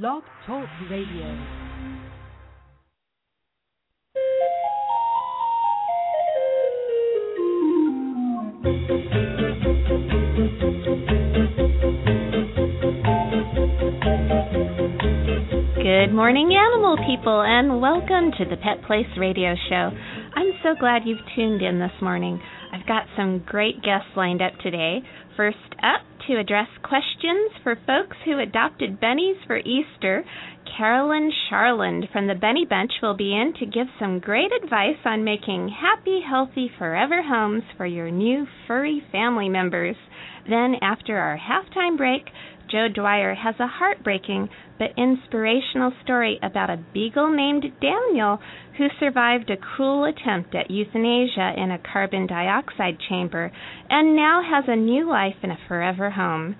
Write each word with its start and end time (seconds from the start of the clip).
Blog 0.00 0.22
Talk 0.46 0.64
Radio. 0.90 1.36
Good 15.76 16.14
morning, 16.14 16.56
animal 16.56 16.96
people, 17.06 17.42
and 17.42 17.82
welcome 17.82 18.32
to 18.38 18.46
the 18.48 18.56
Pet 18.56 18.82
Place 18.86 19.04
Radio 19.18 19.54
Show. 19.68 19.90
I'm 20.34 20.52
so 20.62 20.70
glad 20.80 21.02
you've 21.04 21.18
tuned 21.36 21.60
in 21.60 21.78
this 21.78 21.90
morning. 22.00 22.40
I've 22.72 22.86
got 22.86 23.02
some 23.14 23.44
great 23.44 23.82
guests 23.82 24.08
lined 24.16 24.40
up 24.40 24.54
today. 24.62 25.00
First 25.36 25.58
up, 25.82 26.00
to 26.26 26.38
address 26.38 26.68
questions 26.82 27.50
for 27.62 27.76
folks 27.86 28.16
who 28.24 28.38
adopted 28.38 29.00
bennies 29.00 29.44
for 29.46 29.58
Easter, 29.58 30.24
Carolyn 30.76 31.30
Charland 31.50 32.10
from 32.12 32.26
the 32.26 32.34
Bunny 32.34 32.64
Bunch 32.64 32.92
will 33.02 33.16
be 33.16 33.34
in 33.34 33.52
to 33.58 33.66
give 33.66 33.88
some 33.98 34.20
great 34.20 34.50
advice 34.62 34.98
on 35.04 35.24
making 35.24 35.68
happy, 35.68 36.20
healthy, 36.26 36.70
forever 36.78 37.22
homes 37.22 37.64
for 37.76 37.86
your 37.86 38.10
new 38.10 38.46
furry 38.66 39.02
family 39.10 39.48
members. 39.48 39.96
Then, 40.48 40.76
after 40.80 41.18
our 41.18 41.38
halftime 41.38 41.96
break, 41.96 42.22
Joe 42.72 42.88
Dwyer 42.88 43.34
has 43.34 43.54
a 43.60 43.66
heartbreaking 43.66 44.48
but 44.78 44.96
inspirational 44.96 45.92
story 46.02 46.38
about 46.42 46.70
a 46.70 46.82
beagle 46.94 47.30
named 47.30 47.64
Daniel 47.80 48.40
who 48.78 48.88
survived 48.98 49.50
a 49.50 49.56
cruel 49.56 50.04
attempt 50.04 50.54
at 50.54 50.70
euthanasia 50.70 51.52
in 51.56 51.70
a 51.70 51.78
carbon 51.92 52.26
dioxide 52.26 52.98
chamber 53.08 53.52
and 53.90 54.16
now 54.16 54.42
has 54.42 54.64
a 54.68 54.76
new 54.76 55.08
life 55.08 55.36
in 55.42 55.50
a 55.50 55.58
forever 55.68 56.10
home. 56.12 56.56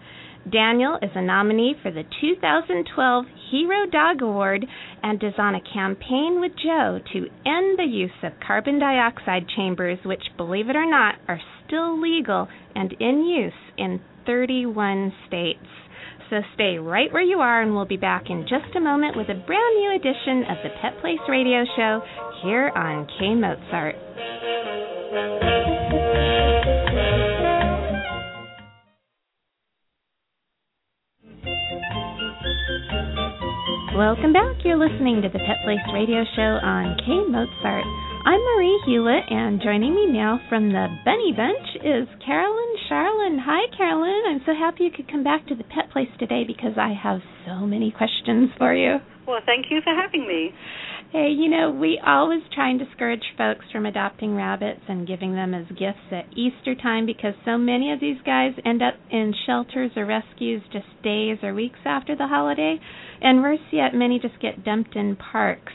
Daniel 0.51 0.99
is 1.01 1.11
a 1.15 1.23
nominee 1.23 1.75
for 1.83 1.93
the 1.93 2.03
2012 2.21 3.25
Hero 3.51 3.87
Dog 3.87 4.23
Award 4.23 4.67
and 5.03 5.23
is 5.23 5.35
on 5.39 5.55
a 5.55 5.61
campaign 5.61 6.41
with 6.41 6.53
Joe 6.57 6.99
to 7.13 7.19
end 7.47 7.79
the 7.79 7.87
use 7.89 8.11
of 8.25 8.33
carbon 8.45 8.81
dioxide 8.81 9.47
chambers, 9.55 9.99
which, 10.05 10.23
believe 10.37 10.69
it 10.69 10.75
or 10.75 10.89
not, 10.89 11.15
are 11.29 11.41
still 11.65 12.01
legal 12.01 12.49
and 12.75 12.93
in 12.99 13.25
use 13.25 13.53
in 13.79 14.01
31 14.27 15.13
states. 15.29 15.67
So 16.29 16.41
stay 16.55 16.79
right 16.79 17.13
where 17.13 17.23
you 17.23 17.41
are, 17.41 17.61
and 17.63 17.75
we'll 17.75 17.85
be 17.85 17.97
back 17.97 18.25
in 18.31 18.43
just 18.43 18.75
a 18.75 18.81
moment 18.81 19.17
with 19.17 19.29
a 19.29 19.35
brand 19.35 19.77
new 19.77 19.95
edition 19.95 20.45
of 20.51 20.57
the 20.65 20.71
Pet 20.81 20.99
Place 21.01 21.21
Radio 21.29 21.65
Show 21.77 22.03
here 22.43 22.73
on 22.75 23.07
K 23.19 23.35
Mozart. 23.35 23.97
Welcome 33.97 34.33
back. 34.33 34.57
You're 34.65 34.79
listening 34.79 35.21
to 35.21 35.29
the 35.29 35.39
Pet 35.39 35.61
Place 35.65 35.85
Radio 35.93 36.25
Show 36.35 36.57
on 36.65 36.97
K 37.05 37.29
Mozart. 37.29 37.85
I'm 38.25 38.39
Marie 38.39 38.81
Hulett, 38.87 39.33
and 39.33 39.61
joining 39.61 39.97
me 39.97 40.07
now 40.07 40.39
from 40.49 40.69
the 40.69 40.87
Bunny 41.05 41.35
Bunch 41.37 41.75
is 41.83 42.07
Carolyn 42.25 42.75
Charland. 42.89 43.41
Hi, 43.43 43.67
Carolyn. 43.77 44.23
I'm 44.29 44.41
so 44.47 44.53
happy 44.55 44.85
you 44.85 44.93
could 44.93 45.11
come 45.11 45.25
back 45.25 45.45
to 45.49 45.57
the 45.57 45.65
Pet 45.65 45.91
Place 45.93 46.09
today 46.21 46.45
because 46.47 46.79
I 46.79 46.95
have 46.95 47.19
so 47.45 47.67
many 47.67 47.91
questions 47.91 48.51
for 48.59 48.73
you. 48.75 48.99
Well, 49.27 49.41
thank 49.45 49.67
you 49.71 49.81
for 49.83 49.93
having 49.93 50.29
me. 50.29 50.55
Hey, 51.11 51.35
you 51.37 51.51
know, 51.51 51.73
we 51.73 52.01
always 52.07 52.43
try 52.55 52.71
and 52.71 52.79
discourage 52.79 53.25
folks 53.37 53.67
from 53.73 53.87
adopting 53.87 54.37
rabbits 54.37 54.83
and 54.89 55.07
giving 55.07 55.35
them 55.35 55.53
as 55.53 55.67
gifts 55.71 56.13
at 56.13 56.31
Easter 56.39 56.77
time 56.77 57.07
because 57.07 57.35
so 57.45 57.59
many 57.59 57.93
of 57.93 57.99
these 57.99 58.23
guys 58.25 58.53
end 58.65 58.83
up 58.83 58.95
in 59.11 59.35
shelters 59.47 59.91
or 59.97 60.07
rescues 60.07 60.63
just 60.73 60.87
days 61.03 61.39
or 61.43 61.55
weeks 61.55 61.81
after 61.85 62.15
the 62.15 62.29
holiday. 62.29 62.79
And 63.21 63.43
worse 63.43 63.67
yet, 63.73 63.95
many 63.95 64.21
just 64.21 64.41
get 64.41 64.65
dumped 64.65 64.95
in 64.95 65.17
parks. 65.17 65.73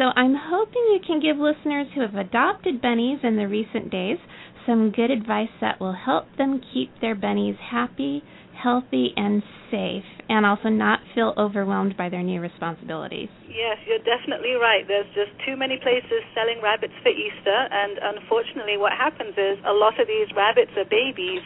So 0.00 0.08
I'm 0.16 0.32
hoping 0.32 0.80
you 0.96 1.00
can 1.06 1.20
give 1.20 1.36
listeners 1.36 1.84
who 1.92 2.00
have 2.00 2.14
adopted 2.14 2.80
bunnies 2.80 3.20
in 3.22 3.36
the 3.36 3.44
recent 3.44 3.92
days 3.92 4.16
some 4.64 4.90
good 4.96 5.10
advice 5.10 5.52
that 5.60 5.76
will 5.76 5.92
help 5.92 6.24
them 6.38 6.62
keep 6.72 6.88
their 7.04 7.14
bunnies 7.14 7.56
happy, 7.60 8.24
healthy, 8.56 9.12
and 9.16 9.42
safe, 9.70 10.08
and 10.32 10.46
also 10.46 10.72
not 10.72 11.00
feel 11.14 11.34
overwhelmed 11.36 11.98
by 12.00 12.08
their 12.08 12.22
new 12.22 12.40
responsibilities. 12.40 13.28
Yes, 13.44 13.76
you're 13.84 14.04
definitely 14.08 14.56
right. 14.56 14.88
There's 14.88 15.08
just 15.12 15.36
too 15.44 15.52
many 15.52 15.76
places 15.76 16.24
selling 16.32 16.64
rabbits 16.64 16.96
for 17.04 17.12
Easter, 17.12 17.60
and 17.68 18.16
unfortunately, 18.16 18.80
what 18.80 18.96
happens 18.96 19.36
is 19.36 19.60
a 19.68 19.72
lot 19.76 20.00
of 20.00 20.08
these 20.08 20.32
rabbits 20.32 20.72
are 20.80 20.88
babies 20.88 21.44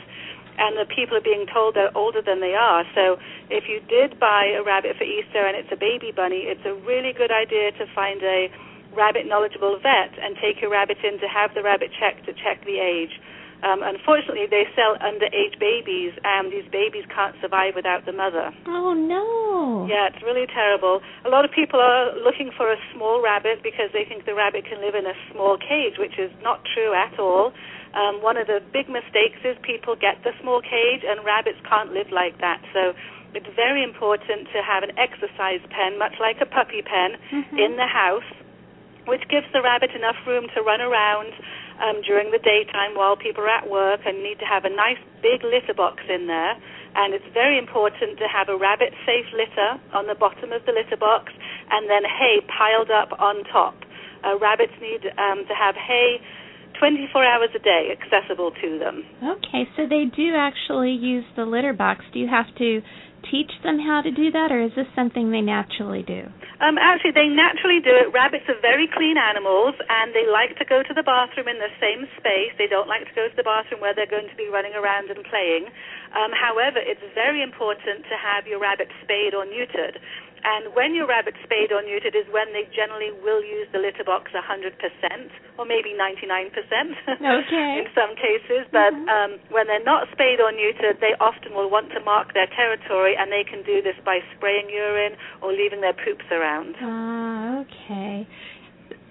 and 0.59 0.77
the 0.77 0.87
people 0.87 1.17
are 1.17 1.25
being 1.25 1.47
told 1.47 1.75
they're 1.75 1.97
older 1.97 2.23
than 2.23 2.41
they 2.41 2.55
are. 2.55 2.85
So 2.95 3.19
if 3.51 3.65
you 3.69 3.81
did 3.89 4.19
buy 4.19 4.55
a 4.57 4.63
rabbit 4.63 4.97
for 4.97 5.05
Easter 5.05 5.47
and 5.47 5.57
it's 5.57 5.71
a 5.73 5.77
baby 5.77 6.13
bunny, 6.15 6.47
it's 6.47 6.65
a 6.65 6.75
really 6.87 7.13
good 7.13 7.31
idea 7.31 7.73
to 7.73 7.85
find 7.95 8.23
a 8.23 8.49
rabbit 8.95 9.27
knowledgeable 9.27 9.77
vet 9.83 10.15
and 10.19 10.37
take 10.39 10.63
your 10.63 10.71
rabbit 10.71 10.99
in 11.03 11.19
to 11.19 11.27
have 11.27 11.55
the 11.55 11.63
rabbit 11.63 11.91
checked 11.99 12.27
to 12.27 12.33
check 12.33 12.65
the 12.65 12.79
age. 12.79 13.19
Um, 13.65 13.81
unfortunately, 13.81 14.45
they 14.45 14.69
sell 14.77 14.93
underage 15.01 15.57
babies, 15.59 16.13
and 16.23 16.53
these 16.53 16.69
babies 16.69 17.05
can't 17.09 17.35
survive 17.41 17.73
without 17.75 18.05
the 18.05 18.13
mother. 18.13 18.53
Oh 18.67 18.93
no! 18.93 19.87
Yeah, 19.89 20.13
it's 20.13 20.23
really 20.23 20.45
terrible. 20.45 21.01
A 21.25 21.31
lot 21.31 21.47
of 21.47 21.51
people 21.51 21.81
are 21.81 22.13
looking 22.21 22.51
for 22.57 22.71
a 22.71 22.77
small 22.93 23.23
rabbit 23.23 23.63
because 23.63 23.89
they 23.97 24.05
think 24.05 24.27
the 24.27 24.35
rabbit 24.35 24.69
can 24.69 24.85
live 24.85 24.95
in 24.95 25.07
a 25.07 25.17
small 25.33 25.57
cage, 25.57 25.97
which 25.97 26.19
is 26.19 26.31
not 26.43 26.61
true 26.75 26.93
at 26.93 27.19
all. 27.19 27.53
Um, 27.95 28.21
one 28.23 28.37
of 28.37 28.47
the 28.47 28.59
big 28.75 28.91
mistakes 28.91 29.39
is 29.47 29.57
people 29.63 29.95
get 29.95 30.19
the 30.27 30.35
small 30.43 30.61
cage, 30.61 31.07
and 31.07 31.25
rabbits 31.25 31.59
can't 31.69 31.95
live 31.95 32.11
like 32.11 32.39
that. 32.43 32.59
So 32.75 32.93
it's 33.35 33.47
very 33.55 33.83
important 33.83 34.51
to 34.51 34.63
have 34.63 34.83
an 34.83 34.95
exercise 34.99 35.63
pen, 35.71 35.99
much 35.99 36.19
like 36.19 36.43
a 36.43 36.47
puppy 36.47 36.83
pen, 36.83 37.19
mm-hmm. 37.31 37.59
in 37.59 37.77
the 37.79 37.87
house, 37.87 38.27
which 39.07 39.23
gives 39.31 39.47
the 39.53 39.63
rabbit 39.63 39.91
enough 39.95 40.19
room 40.27 40.47
to 40.55 40.63
run 40.63 40.81
around 40.81 41.31
um, 41.83 42.03
during 42.03 42.31
the 42.31 42.39
daytime 42.39 42.95
while 42.95 43.17
people 43.17 43.43
are 43.43 43.51
at 43.51 43.69
work 43.69 44.01
and 44.07 44.23
need 44.23 44.39
to 44.39 44.47
have 44.47 44.65
a 44.65 44.71
nice 44.71 44.99
big 45.23 45.43
litter 45.43 45.75
box 45.75 46.03
in 46.09 46.27
there. 46.27 46.55
And 46.95 47.13
it's 47.13 47.27
very 47.35 47.59
important 47.59 48.19
to 48.19 48.27
have 48.31 48.49
a 48.49 48.57
rabbit 48.57 48.95
safe 49.05 49.27
litter 49.35 49.83
on 49.93 50.07
the 50.07 50.15
bottom 50.15 50.53
of 50.53 50.65
the 50.65 50.73
litter 50.73 50.97
box 50.97 51.33
and 51.71 51.91
then 51.91 52.07
hay 52.07 52.41
piled 52.47 52.91
up 52.91 53.11
on 53.19 53.43
top. 53.51 53.75
Uh, 54.23 54.39
rabbits 54.39 54.73
need 54.81 55.11
um, 55.19 55.45
to 55.47 55.55
have 55.55 55.75
hay 55.75 56.23
24 56.85 57.25
hours 57.25 57.49
a 57.57 57.63
day 57.65 57.89
accessible 57.97 58.53
to 58.61 58.79
them. 58.79 59.05
Okay, 59.25 59.65
so 59.73 59.89
they 59.89 60.05
do 60.05 60.37
actually 60.37 60.93
use 60.93 61.25
the 61.35 61.49
litter 61.49 61.73
box. 61.73 62.05
Do 62.13 62.21
you 62.21 62.29
have 62.29 62.53
to 62.61 62.85
teach 63.33 63.49
them 63.65 63.81
how 63.81 64.05
to 64.05 64.13
do 64.13 64.29
that, 64.37 64.53
or 64.53 64.61
is 64.61 64.77
this 64.77 64.85
something 64.93 65.33
they 65.33 65.41
naturally 65.41 66.05
do? 66.05 66.29
Um, 66.61 66.77
actually, 66.77 67.17
they 67.17 67.33
naturally 67.33 67.81
do 67.81 67.89
it. 67.89 68.13
Rabbits 68.13 68.45
are 68.53 68.61
very 68.61 68.85
clean 68.85 69.17
animals, 69.17 69.73
and 69.89 70.13
they 70.13 70.29
like 70.29 70.61
to 70.61 70.65
go 70.69 70.85
to 70.85 70.93
the 70.93 71.03
bathroom 71.03 71.49
in 71.49 71.57
the 71.57 71.73
same 71.81 72.05
space. 72.21 72.53
They 72.61 72.69
don't 72.69 72.87
like 72.87 73.09
to 73.09 73.15
go 73.17 73.33
to 73.33 73.37
the 73.37 73.49
bathroom 73.49 73.81
where 73.81 73.97
they're 73.97 74.11
going 74.11 74.29
to 74.29 74.37
be 74.37 74.53
running 74.53 74.77
around 74.77 75.09
and 75.09 75.25
playing. 75.25 75.73
Um, 76.13 76.37
however, 76.37 76.85
it's 76.85 77.03
very 77.17 77.41
important 77.41 78.05
to 78.13 78.17
have 78.21 78.45
your 78.45 78.61
rabbit 78.61 78.93
spayed 79.01 79.33
or 79.33 79.49
neutered. 79.49 79.97
And 80.45 80.77
when 80.77 80.93
your 80.93 81.09
rabbit's 81.09 81.41
spayed 81.43 81.73
or 81.73 81.81
neutered 81.81 82.13
is 82.13 82.29
when 82.29 82.53
they 82.53 82.69
generally 82.77 83.11
will 83.25 83.41
use 83.41 83.65
the 83.73 83.81
litter 83.81 84.05
box 84.05 84.29
100% 84.37 84.45
or 85.57 85.65
maybe 85.65 85.97
99% 85.97 86.53
okay. 86.53 87.71
in 87.81 87.89
some 87.97 88.13
cases. 88.13 88.69
But 88.69 88.93
mm-hmm. 88.93 89.09
um, 89.09 89.31
when 89.49 89.67
they're 89.67 89.83
not 89.83 90.13
spayed 90.13 90.45
or 90.45 90.53
neutered, 90.53 91.01
they 91.01 91.17
often 91.17 91.57
will 91.57 91.73
want 91.73 91.89
to 91.97 92.01
mark 92.05 92.37
their 92.37 92.49
territory, 92.53 93.17
and 93.17 93.33
they 93.33 93.45
can 93.49 93.65
do 93.65 93.81
this 93.81 93.97
by 94.05 94.21
spraying 94.37 94.69
urine 94.69 95.17
or 95.41 95.53
leaving 95.53 95.81
their 95.81 95.97
poops 95.97 96.29
around. 96.31 96.77
Ah, 96.77 97.65
okay. 97.65 98.29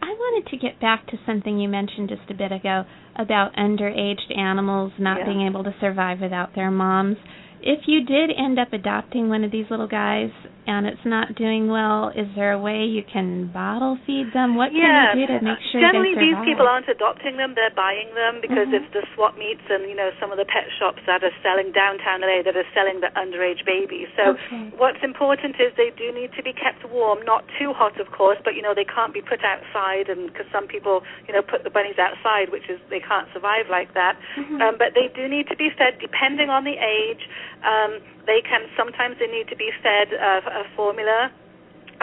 I 0.03 0.11
wanted 0.13 0.49
to 0.51 0.57
get 0.57 0.79
back 0.79 1.07
to 1.07 1.17
something 1.25 1.57
you 1.57 1.69
mentioned 1.69 2.09
just 2.09 2.29
a 2.29 2.33
bit 2.33 2.51
ago 2.51 2.83
about 3.15 3.55
underaged 3.55 4.35
animals 4.37 4.91
not 4.99 5.19
Yeah. 5.19 5.25
being 5.25 5.41
able 5.47 5.63
to 5.63 5.73
survive 5.79 6.19
without 6.21 6.53
their 6.55 6.69
moms. 6.69 7.17
If 7.63 7.87
you 7.87 8.03
did 8.03 8.27
end 8.35 8.59
up 8.59 8.75
adopting 8.75 9.31
one 9.31 9.47
of 9.47 9.51
these 9.51 9.63
little 9.71 9.87
guys 9.87 10.27
and 10.67 10.83
it's 10.87 11.03
not 11.03 11.35
doing 11.35 11.67
well, 11.71 12.11
is 12.11 12.27
there 12.35 12.51
a 12.51 12.59
way 12.59 12.83
you 12.83 13.03
can 13.07 13.51
bottle 13.51 13.95
feed 14.07 14.31
them? 14.35 14.55
What 14.55 14.71
can 14.71 14.83
yeah. 14.83 15.15
you 15.15 15.27
do 15.27 15.39
to 15.39 15.39
make 15.43 15.59
sure 15.71 15.79
Generally, 15.79 16.19
these 16.19 16.39
people 16.43 16.67
aren't 16.67 16.87
adopting 16.87 17.35
them; 17.35 17.55
they're 17.55 17.75
buying 17.75 18.11
them 18.15 18.39
because 18.43 18.67
Mhm. 18.67 18.79
it's 18.83 18.91
the 18.91 19.03
swap 19.15 19.37
meets 19.39 19.63
and 19.71 19.87
you 19.87 19.95
know 19.95 20.11
some 20.19 20.31
of 20.31 20.37
the 20.37 20.43
pet 20.43 20.67
shops 20.79 20.99
that 21.05 21.23
are 21.23 21.35
selling 21.43 21.71
downtown 21.71 22.23
LA 22.23 22.43
that 22.43 22.55
are 22.55 22.67
selling 22.73 22.99
the 22.99 23.11
underage 23.15 23.63
babies. 23.63 24.07
So 24.15 24.35
Okay. 24.35 24.71
what's 24.75 25.03
important 25.03 25.59
is 25.59 25.73
they 25.75 25.91
do 25.91 26.11
need 26.11 26.31
to 26.33 26.43
be 26.43 26.51
kept 26.53 26.83
warm, 26.85 27.21
not 27.23 27.47
too 27.59 27.71
hot, 27.71 27.99
of 27.99 28.11
course, 28.11 28.39
but 28.43 28.55
you 28.55 28.61
know 28.61 28.73
they 28.73 28.85
can't 28.87 29.13
be 29.13 29.21
put 29.21 29.43
outside, 29.43 30.09
and 30.09 30.27
because 30.27 30.47
some 30.51 30.67
people 30.67 31.03
you 31.27 31.33
know 31.33 31.41
put 31.41 31.63
the 31.63 31.69
bunnies 31.69 31.99
outside, 31.99 32.49
which 32.49 32.69
is 32.69 32.79
they 32.89 32.99
can't 32.99 33.27
survive 33.31 33.69
like 33.69 33.93
that. 33.93 34.15
Mhm. 34.35 34.61
Um, 34.61 34.75
but 34.77 34.93
they 34.93 35.07
do 35.07 35.27
need 35.27 35.47
to 35.47 35.55
be 35.55 35.69
fed 35.69 35.99
depending 35.99 36.49
on 36.49 36.63
the 36.63 36.77
age. 36.77 37.27
Um, 37.63 37.99
they 38.27 38.41
can 38.43 38.67
sometimes 38.77 39.17
they 39.19 39.27
need 39.27 39.47
to 39.47 39.55
be 39.55 39.71
fed 39.81 40.13
uh, 40.13 40.63
a 40.63 40.65
formula, 40.75 41.31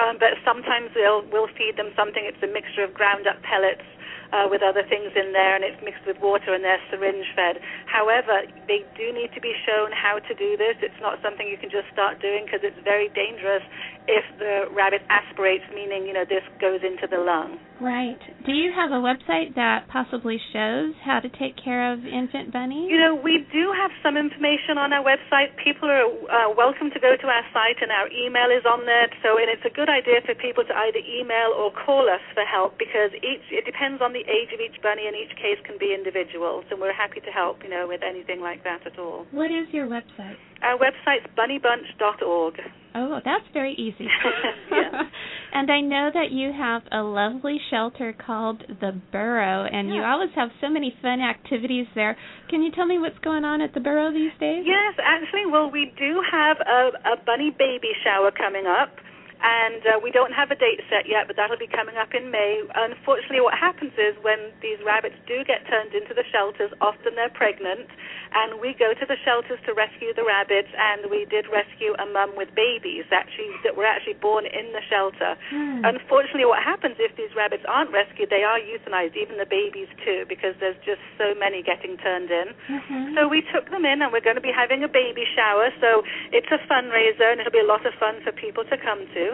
um, 0.00 0.16
but 0.18 0.36
sometimes 0.44 0.90
they'll 0.94 1.24
we'll 1.28 1.52
feed 1.56 1.76
them 1.76 1.92
something. 1.96 2.24
It's 2.24 2.42
a 2.42 2.50
mixture 2.50 2.84
of 2.84 2.94
ground 2.94 3.26
up 3.26 3.40
pellets 3.42 3.84
uh, 4.32 4.46
with 4.48 4.62
other 4.62 4.82
things 4.86 5.12
in 5.14 5.32
there, 5.32 5.54
and 5.54 5.64
it's 5.64 5.80
mixed 5.82 6.06
with 6.06 6.18
water, 6.22 6.54
and 6.54 6.62
they're 6.62 6.80
syringe 6.90 7.26
fed. 7.34 7.58
However, 7.86 8.46
they 8.66 8.86
do 8.96 9.12
need 9.12 9.34
to 9.34 9.40
be 9.40 9.54
shown 9.66 9.90
how 9.92 10.18
to 10.18 10.32
do 10.34 10.56
this. 10.56 10.78
It's 10.82 11.00
not 11.02 11.18
something 11.22 11.46
you 11.46 11.58
can 11.58 11.70
just 11.70 11.90
start 11.92 12.22
doing 12.22 12.46
because 12.46 12.62
it's 12.62 12.78
very 12.84 13.08
dangerous 13.10 13.62
if 14.10 14.26
the 14.42 14.66
rabbit 14.74 15.06
aspirates, 15.06 15.64
meaning 15.70 16.06
you 16.06 16.12
know 16.12 16.26
this 16.26 16.42
goes 16.58 16.82
into 16.82 17.06
the 17.06 17.22
lung. 17.22 17.62
Right. 17.80 18.18
Do 18.44 18.52
you 18.52 18.74
have 18.76 18.92
a 18.92 19.00
website 19.00 19.56
that 19.56 19.88
possibly 19.88 20.36
shows 20.52 20.92
how 21.00 21.22
to 21.22 21.30
take 21.40 21.56
care 21.56 21.94
of 21.94 22.04
infant 22.04 22.52
bunnies? 22.52 22.92
You 22.92 23.00
know, 23.00 23.16
we 23.16 23.46
do 23.48 23.72
have 23.72 23.88
some 24.04 24.20
information 24.20 24.76
on 24.76 24.92
our 24.92 25.00
website. 25.00 25.56
People 25.56 25.88
are 25.88 26.04
uh, 26.28 26.52
welcome 26.52 26.92
to 26.92 27.00
go 27.00 27.16
to 27.16 27.26
our 27.30 27.46
site, 27.56 27.80
and 27.80 27.88
our 27.88 28.10
email 28.12 28.52
is 28.52 28.66
on 28.68 28.84
there. 28.84 29.08
So, 29.24 29.40
and 29.40 29.48
it's 29.48 29.64
a 29.64 29.72
good 29.72 29.88
idea 29.88 30.20
for 30.26 30.34
people 30.36 30.66
to 30.66 30.74
either 30.76 31.00
email 31.00 31.56
or 31.56 31.72
call 31.72 32.10
us 32.10 32.20
for 32.34 32.44
help 32.44 32.76
because 32.76 33.14
each 33.24 33.46
it 33.48 33.64
depends 33.64 34.02
on 34.02 34.12
the 34.12 34.26
age 34.28 34.52
of 34.52 34.60
each 34.60 34.76
bunny, 34.82 35.06
and 35.06 35.16
each 35.16 35.32
case 35.40 35.56
can 35.64 35.80
be 35.80 35.96
individual. 35.96 36.66
So, 36.68 36.76
we're 36.76 36.92
happy 36.92 37.24
to 37.24 37.32
help. 37.32 37.62
You 37.64 37.70
know, 37.70 37.88
with 37.88 38.02
anything 38.04 38.44
like 38.44 38.64
that 38.64 38.84
at 38.84 38.98
all. 38.98 39.24
What 39.30 39.48
is 39.48 39.72
your 39.72 39.86
website? 39.86 40.36
Our 40.62 40.78
website's 40.78 41.26
bunnybunch.org. 41.36 42.54
Oh, 42.94 43.20
that's 43.24 43.44
very 43.52 43.72
easy. 43.74 44.08
yeah. 44.72 45.02
and 45.54 45.70
I 45.70 45.80
know 45.80 46.10
that 46.12 46.32
you 46.32 46.52
have 46.52 46.82
a 46.90 47.02
lovely 47.02 47.58
shelter 47.70 48.12
called 48.12 48.64
the 48.80 49.00
Burrow, 49.12 49.64
and 49.64 49.88
yeah. 49.88 49.94
you 49.94 50.02
always 50.02 50.30
have 50.34 50.50
so 50.60 50.68
many 50.68 50.94
fun 51.00 51.20
activities 51.20 51.86
there. 51.94 52.16
Can 52.48 52.62
you 52.62 52.72
tell 52.72 52.86
me 52.86 52.98
what's 52.98 53.18
going 53.18 53.44
on 53.44 53.60
at 53.60 53.74
the 53.74 53.80
Burrow 53.80 54.12
these 54.12 54.32
days? 54.40 54.64
Yes, 54.66 54.94
actually, 55.02 55.46
well, 55.46 55.70
we 55.70 55.92
do 55.98 56.20
have 56.32 56.56
a, 56.66 57.12
a 57.14 57.24
bunny 57.24 57.54
baby 57.56 57.92
shower 58.02 58.32
coming 58.32 58.66
up 58.66 58.90
and 59.40 59.80
uh, 59.86 59.96
we 60.02 60.12
don't 60.12 60.32
have 60.36 60.52
a 60.52 60.58
date 60.58 60.84
set 60.92 61.08
yet, 61.08 61.24
but 61.24 61.36
that'll 61.36 61.56
be 61.56 61.70
coming 61.70 61.96
up 61.96 62.12
in 62.12 62.30
May. 62.30 62.60
Unfortunately, 62.76 63.40
what 63.40 63.56
happens 63.56 63.92
is 63.96 64.12
when 64.20 64.52
these 64.60 64.76
rabbits 64.84 65.16
do 65.24 65.40
get 65.48 65.64
turned 65.64 65.96
into 65.96 66.12
the 66.12 66.24
shelters, 66.28 66.68
often 66.80 67.16
they're 67.16 67.32
pregnant, 67.32 67.88
and 68.36 68.60
we 68.60 68.76
go 68.76 68.92
to 68.92 69.04
the 69.08 69.16
shelters 69.24 69.58
to 69.64 69.72
rescue 69.72 70.12
the 70.12 70.24
rabbits, 70.24 70.68
and 70.76 71.08
we 71.08 71.24
did 71.24 71.48
rescue 71.48 71.96
a 71.96 72.04
mum 72.04 72.36
with 72.36 72.52
babies 72.52 73.08
actually 73.08 73.50
that 73.64 73.74
were 73.74 73.88
actually 73.88 74.20
born 74.20 74.44
in 74.44 74.72
the 74.76 74.84
shelter. 74.92 75.40
Hmm. 75.48 75.88
Unfortunately, 75.88 76.44
what 76.44 76.62
happens 76.62 77.00
if 77.00 77.16
these 77.16 77.32
rabbits 77.32 77.64
aren't 77.64 77.90
rescued, 77.90 78.28
they 78.28 78.44
are 78.44 78.60
euthanized, 78.60 79.16
even 79.16 79.40
the 79.40 79.48
babies 79.48 79.88
too, 80.04 80.28
because 80.28 80.52
there's 80.60 80.78
just 80.84 81.00
so 81.16 81.32
many 81.32 81.64
getting 81.64 81.96
turned 81.98 82.28
in. 82.28 82.52
Mm-hmm. 82.68 83.16
So 83.16 83.26
we 83.26 83.40
took 83.48 83.72
them 83.72 83.88
in, 83.88 84.04
and 84.04 84.12
we're 84.12 84.24
going 84.24 84.36
to 84.36 84.44
be 84.44 84.52
having 84.52 84.84
a 84.84 84.90
baby 84.90 85.24
shower. 85.32 85.72
So 85.80 86.04
it's 86.30 86.48
a 86.52 86.60
fundraiser, 86.68 87.32
and 87.32 87.40
it'll 87.40 87.54
be 87.54 87.64
a 87.64 87.66
lot 87.66 87.88
of 87.88 87.96
fun 87.96 88.20
for 88.20 88.32
people 88.32 88.64
to 88.68 88.76
come 88.76 89.08
to. 89.16 89.29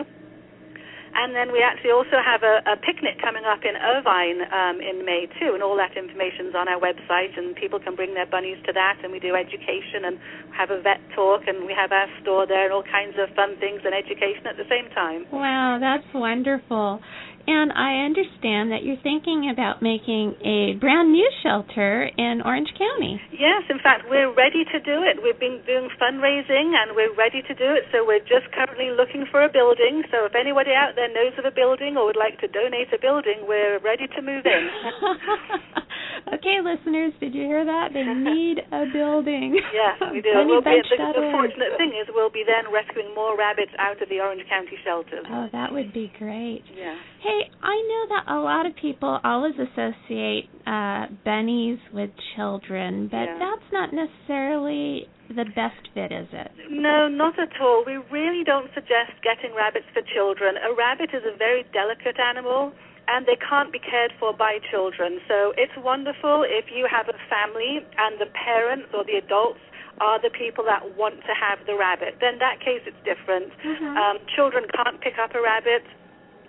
And 1.17 1.33
then 1.35 1.49
we 1.51 1.65
actually 1.65 1.97
also 1.97 2.21
have 2.21 2.45
a, 2.45 2.61
a 2.69 2.77
picnic 2.77 3.17
coming 3.25 3.49
up 3.49 3.65
in 3.65 3.73
Irvine 3.73 4.45
um, 4.53 4.85
in 4.85 5.01
May 5.09 5.25
too, 5.41 5.57
and 5.57 5.65
all 5.65 5.77
that 5.81 5.97
information's 5.97 6.53
on 6.55 6.69
our 6.69 6.77
website, 6.77 7.33
and 7.41 7.57
people 7.57 7.81
can 7.81 7.97
bring 7.97 8.13
their 8.13 8.29
bunnies 8.29 8.61
to 8.69 8.73
that. 8.77 9.01
And 9.03 9.11
we 9.13 9.19
do 9.19 9.35
education 9.35 10.05
and 10.05 10.21
have 10.53 10.69
a 10.71 10.81
vet 10.85 11.01
talk, 11.17 11.49
and 11.49 11.65
we 11.65 11.73
have 11.73 11.91
our 11.91 12.07
store 12.21 12.47
there, 12.47 12.69
and 12.69 12.73
all 12.73 12.85
kinds 12.85 13.17
of 13.17 13.35
fun 13.35 13.57
things 13.57 13.81
and 13.85 13.97
education 13.97 14.45
at 14.45 14.61
the 14.61 14.69
same 14.69 14.93
time. 14.93 15.25
Wow, 15.33 15.79
that's 15.81 16.07
wonderful. 16.13 17.01
And 17.47 17.71
I 17.71 18.03
understand 18.03 18.75
that 18.75 18.83
you're 18.83 19.01
thinking 19.07 19.51
about 19.55 19.79
making 19.79 20.35
a 20.43 20.75
brand 20.83 21.15
new 21.15 21.31
shelter 21.43 22.11
in 22.19 22.43
Orange 22.45 22.75
County. 22.75 23.23
Yes, 23.31 23.63
in 23.71 23.79
fact, 23.79 24.11
we're 24.11 24.35
ready 24.35 24.67
to 24.67 24.79
do 24.83 25.07
it. 25.07 25.23
We've 25.23 25.39
been 25.39 25.63
doing 25.63 25.87
fundraising 25.95 26.75
and 26.75 26.99
we're 26.99 27.15
ready 27.15 27.43
to 27.47 27.55
do 27.55 27.69
it. 27.79 27.87
So 27.95 28.03
we're 28.03 28.27
just 28.27 28.51
currently 28.51 28.91
looking 28.91 29.31
for 29.31 29.47
a 29.47 29.49
building. 29.49 30.03
So 30.11 30.27
if 30.27 30.35
anybody 30.35 30.75
out 30.75 30.99
there 30.99 31.07
knows 31.07 31.39
of 31.39 31.47
a 31.47 31.55
building 31.55 31.97
or 31.97 32.07
would 32.11 32.19
like 32.19 32.43
to 32.43 32.49
donate 32.51 32.91
a 32.91 32.99
building, 32.99 33.47
we're 33.47 33.79
ready 33.79 34.11
to 34.11 34.21
move 34.23 34.43
in. 34.43 34.63
okay, 36.35 36.59
listeners, 36.63 37.13
did 37.21 37.35
you 37.35 37.43
hear 37.43 37.65
that? 37.65 37.93
They 37.93 38.03
need 38.35 38.59
a 38.73 38.85
building. 38.93 39.59
Yes, 39.73 40.01
we 40.13 40.21
do. 40.21 40.31
We'll 40.47 40.61
be, 40.63 40.81
the, 40.83 40.97
the 41.15 41.29
fortunate 41.33 41.77
thing 41.79 41.93
is 42.01 42.09
we'll 42.15 42.31
be 42.31 42.45
then 42.47 42.73
rescuing 42.73 43.15
more 43.15 43.37
rabbits 43.37 43.73
out 43.79 44.01
of 44.03 44.09
the 44.09 44.21
Orange 44.21 44.43
County 44.49 44.77
shelters. 44.85 45.25
Oh, 45.29 45.49
that 45.53 45.73
would 45.73 45.93
be 45.93 46.13
great. 46.19 46.63
Yeah. 46.75 46.95
Hey, 47.23 47.51
I 47.63 47.77
know 47.89 48.03
that 48.17 48.25
a 48.33 48.39
lot 48.41 48.67
of 48.67 48.75
people 48.77 49.19
always 49.25 49.55
associate 49.55 50.49
uh 50.67 51.07
bunnies 51.25 51.79
with 51.93 52.11
children, 52.37 53.09
but 53.11 53.27
Yeah. 53.27 53.39
that's 53.39 53.69
not 53.73 53.93
necessarily 53.93 55.09
the 55.29 55.45
best 55.55 55.83
fit, 55.95 56.13
is 56.13 56.29
it? 56.33 56.51
No, 56.71 57.09
not 57.09 57.39
at 57.39 57.51
all. 57.61 57.83
We 57.85 57.99
really 58.13 58.45
don't 58.45 58.71
suggest 58.75 59.11
getting 59.23 59.55
rabbits 59.57 59.87
for 59.93 60.03
children. 60.15 60.55
A 60.57 60.73
rabbit 60.75 61.11
is 61.13 61.23
a 61.27 61.37
very 61.37 61.65
delicate 61.73 62.19
animal 62.19 62.73
and 63.09 63.27
they 63.27 63.37
can't 63.37 63.73
be 63.73 63.79
cared 63.79 64.13
for 64.19 64.33
by 64.33 64.59
children. 64.71 65.21
So 65.29 65.55
it's 65.57 65.77
wonderful 65.79 66.45
if 66.47 66.71
you 66.71 66.87
have 66.91 67.09
a 67.09 67.19
family 67.31 67.85
and 67.99 68.19
the 68.21 68.27
parents 68.35 68.91
or 68.93 69.05
the 69.05 69.17
adults 69.17 69.61
are 70.01 70.21
the 70.21 70.31
people 70.31 70.65
that 70.65 70.83
want 70.97 71.23
to 71.25 71.33
have 71.33 71.59
the 71.67 71.75
rabbit. 71.75 72.19
Then 72.21 72.35
in 72.35 72.39
that 72.41 72.61
case 72.61 72.83
it's 72.85 73.01
different. 73.05 73.53
Mhm. 73.65 73.97
Um, 73.97 74.19
children 74.35 74.67
can't 74.75 75.01
pick 75.01 75.19
up 75.19 75.35
a 75.35 75.41
rabbit. 75.41 75.87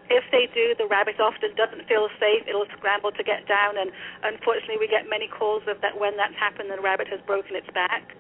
If 0.10 0.24
they 0.32 0.48
do, 0.48 0.74
the 0.76 0.88
rabbit 0.88 1.20
often 1.20 1.54
doesn't 1.56 1.86
feel 1.88 2.10
safe. 2.20 2.48
It'll 2.48 2.68
scramble 2.78 3.12
to 3.12 3.24
get 3.24 3.46
down, 3.46 3.78
and 3.78 3.92
unfortunately, 4.24 4.78
we 4.78 4.88
get 4.88 5.08
many 5.10 5.28
calls 5.28 5.68
of 5.68 5.82
that 5.82 6.00
when 6.00 6.16
that's 6.16 6.36
happened. 6.36 6.72
The 6.72 6.80
rabbit 6.80 7.10
has 7.10 7.20
broken 7.22 7.58
its 7.58 7.70
back. 7.72 8.16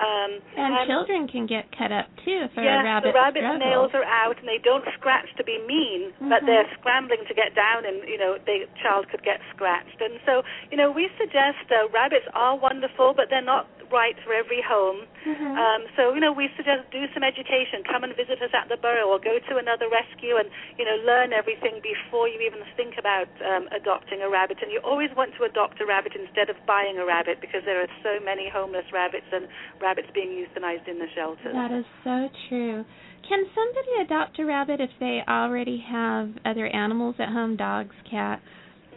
Um, 0.00 0.40
And 0.56 0.74
um, 0.74 0.86
children 0.86 1.28
can 1.28 1.46
get 1.46 1.70
cut 1.76 1.92
up 1.92 2.08
too 2.24 2.48
if 2.48 2.56
a 2.56 2.62
Yes, 2.62 2.84
rabbit 2.84 3.12
the 3.12 3.12
rabbit's 3.12 3.44
struggles. 3.44 3.60
nails 3.60 3.90
are 3.94 4.04
out, 4.08 4.38
and 4.38 4.48
they 4.48 4.58
don't 4.58 4.84
scratch 4.94 5.28
to 5.36 5.44
be 5.44 5.58
mean, 5.68 6.12
but 6.20 6.42
Mhm. 6.42 6.46
they're 6.46 6.70
scrambling 6.80 7.24
to 7.26 7.34
get 7.34 7.54
down, 7.54 7.84
and 7.84 8.08
you 8.08 8.16
know 8.18 8.38
the 8.38 8.66
child 8.82 9.08
could 9.08 9.22
get 9.22 9.40
scratched. 9.50 10.00
And 10.00 10.18
so, 10.24 10.42
you 10.70 10.76
know, 10.76 10.90
we 10.90 11.10
suggest 11.18 11.58
uh, 11.70 11.88
rabbits 11.88 12.26
are 12.34 12.56
wonderful, 12.56 13.12
but 13.14 13.28
they're 13.30 13.42
not 13.42 13.68
right 13.92 14.16
for 14.24 14.32
every 14.32 14.62
home. 14.64 15.06
Mhm. 15.28 15.52
Um, 15.56 15.82
so, 15.96 16.14
you 16.14 16.20
know, 16.20 16.32
we 16.32 16.48
suggest 16.56 16.90
do 16.90 17.06
some 17.12 17.22
education. 17.22 17.84
Come 17.84 18.02
and 18.02 18.16
visit 18.16 18.40
us 18.40 18.50
at 18.56 18.68
the 18.68 18.76
Burrow, 18.76 19.06
or 19.12 19.18
go 19.20 19.38
to 19.38 19.56
another 19.58 19.88
rescue, 19.88 20.36
and 20.36 20.48
you 20.78 20.84
know, 20.84 20.96
learn 21.04 21.32
everything 21.32 21.80
before 21.84 22.26
you 22.26 22.40
even 22.40 22.64
think 22.74 22.96
about 22.98 23.28
um, 23.44 23.68
adopting 23.70 24.22
a 24.22 24.28
rabbit. 24.28 24.58
And 24.62 24.72
you 24.72 24.80
always 24.80 25.10
want 25.14 25.36
to 25.36 25.44
adopt 25.44 25.80
a 25.80 25.86
rabbit 25.86 26.16
instead 26.16 26.48
of 26.48 26.56
buying 26.66 26.98
a 26.98 27.04
rabbit, 27.04 27.40
because 27.40 27.62
there 27.64 27.80
are 27.80 27.92
so 28.02 28.18
many 28.24 28.48
homeless 28.48 28.90
rabbits 28.92 29.28
and 29.30 29.46
rabbits 29.80 30.08
being 30.14 30.30
euthanized 30.30 30.88
in 30.88 30.98
the 30.98 31.08
shelters. 31.14 31.52
That 31.52 31.70
is 31.70 31.84
so 32.02 32.28
true. 32.48 32.84
Can 33.28 33.44
somebody 33.54 33.92
adopt 34.00 34.38
a 34.40 34.44
rabbit 34.44 34.80
if 34.80 34.90
they 34.98 35.22
already 35.28 35.78
have 35.78 36.30
other 36.44 36.66
animals 36.66 37.14
at 37.20 37.28
home, 37.28 37.56
dogs, 37.56 37.94
cats? 38.10 38.42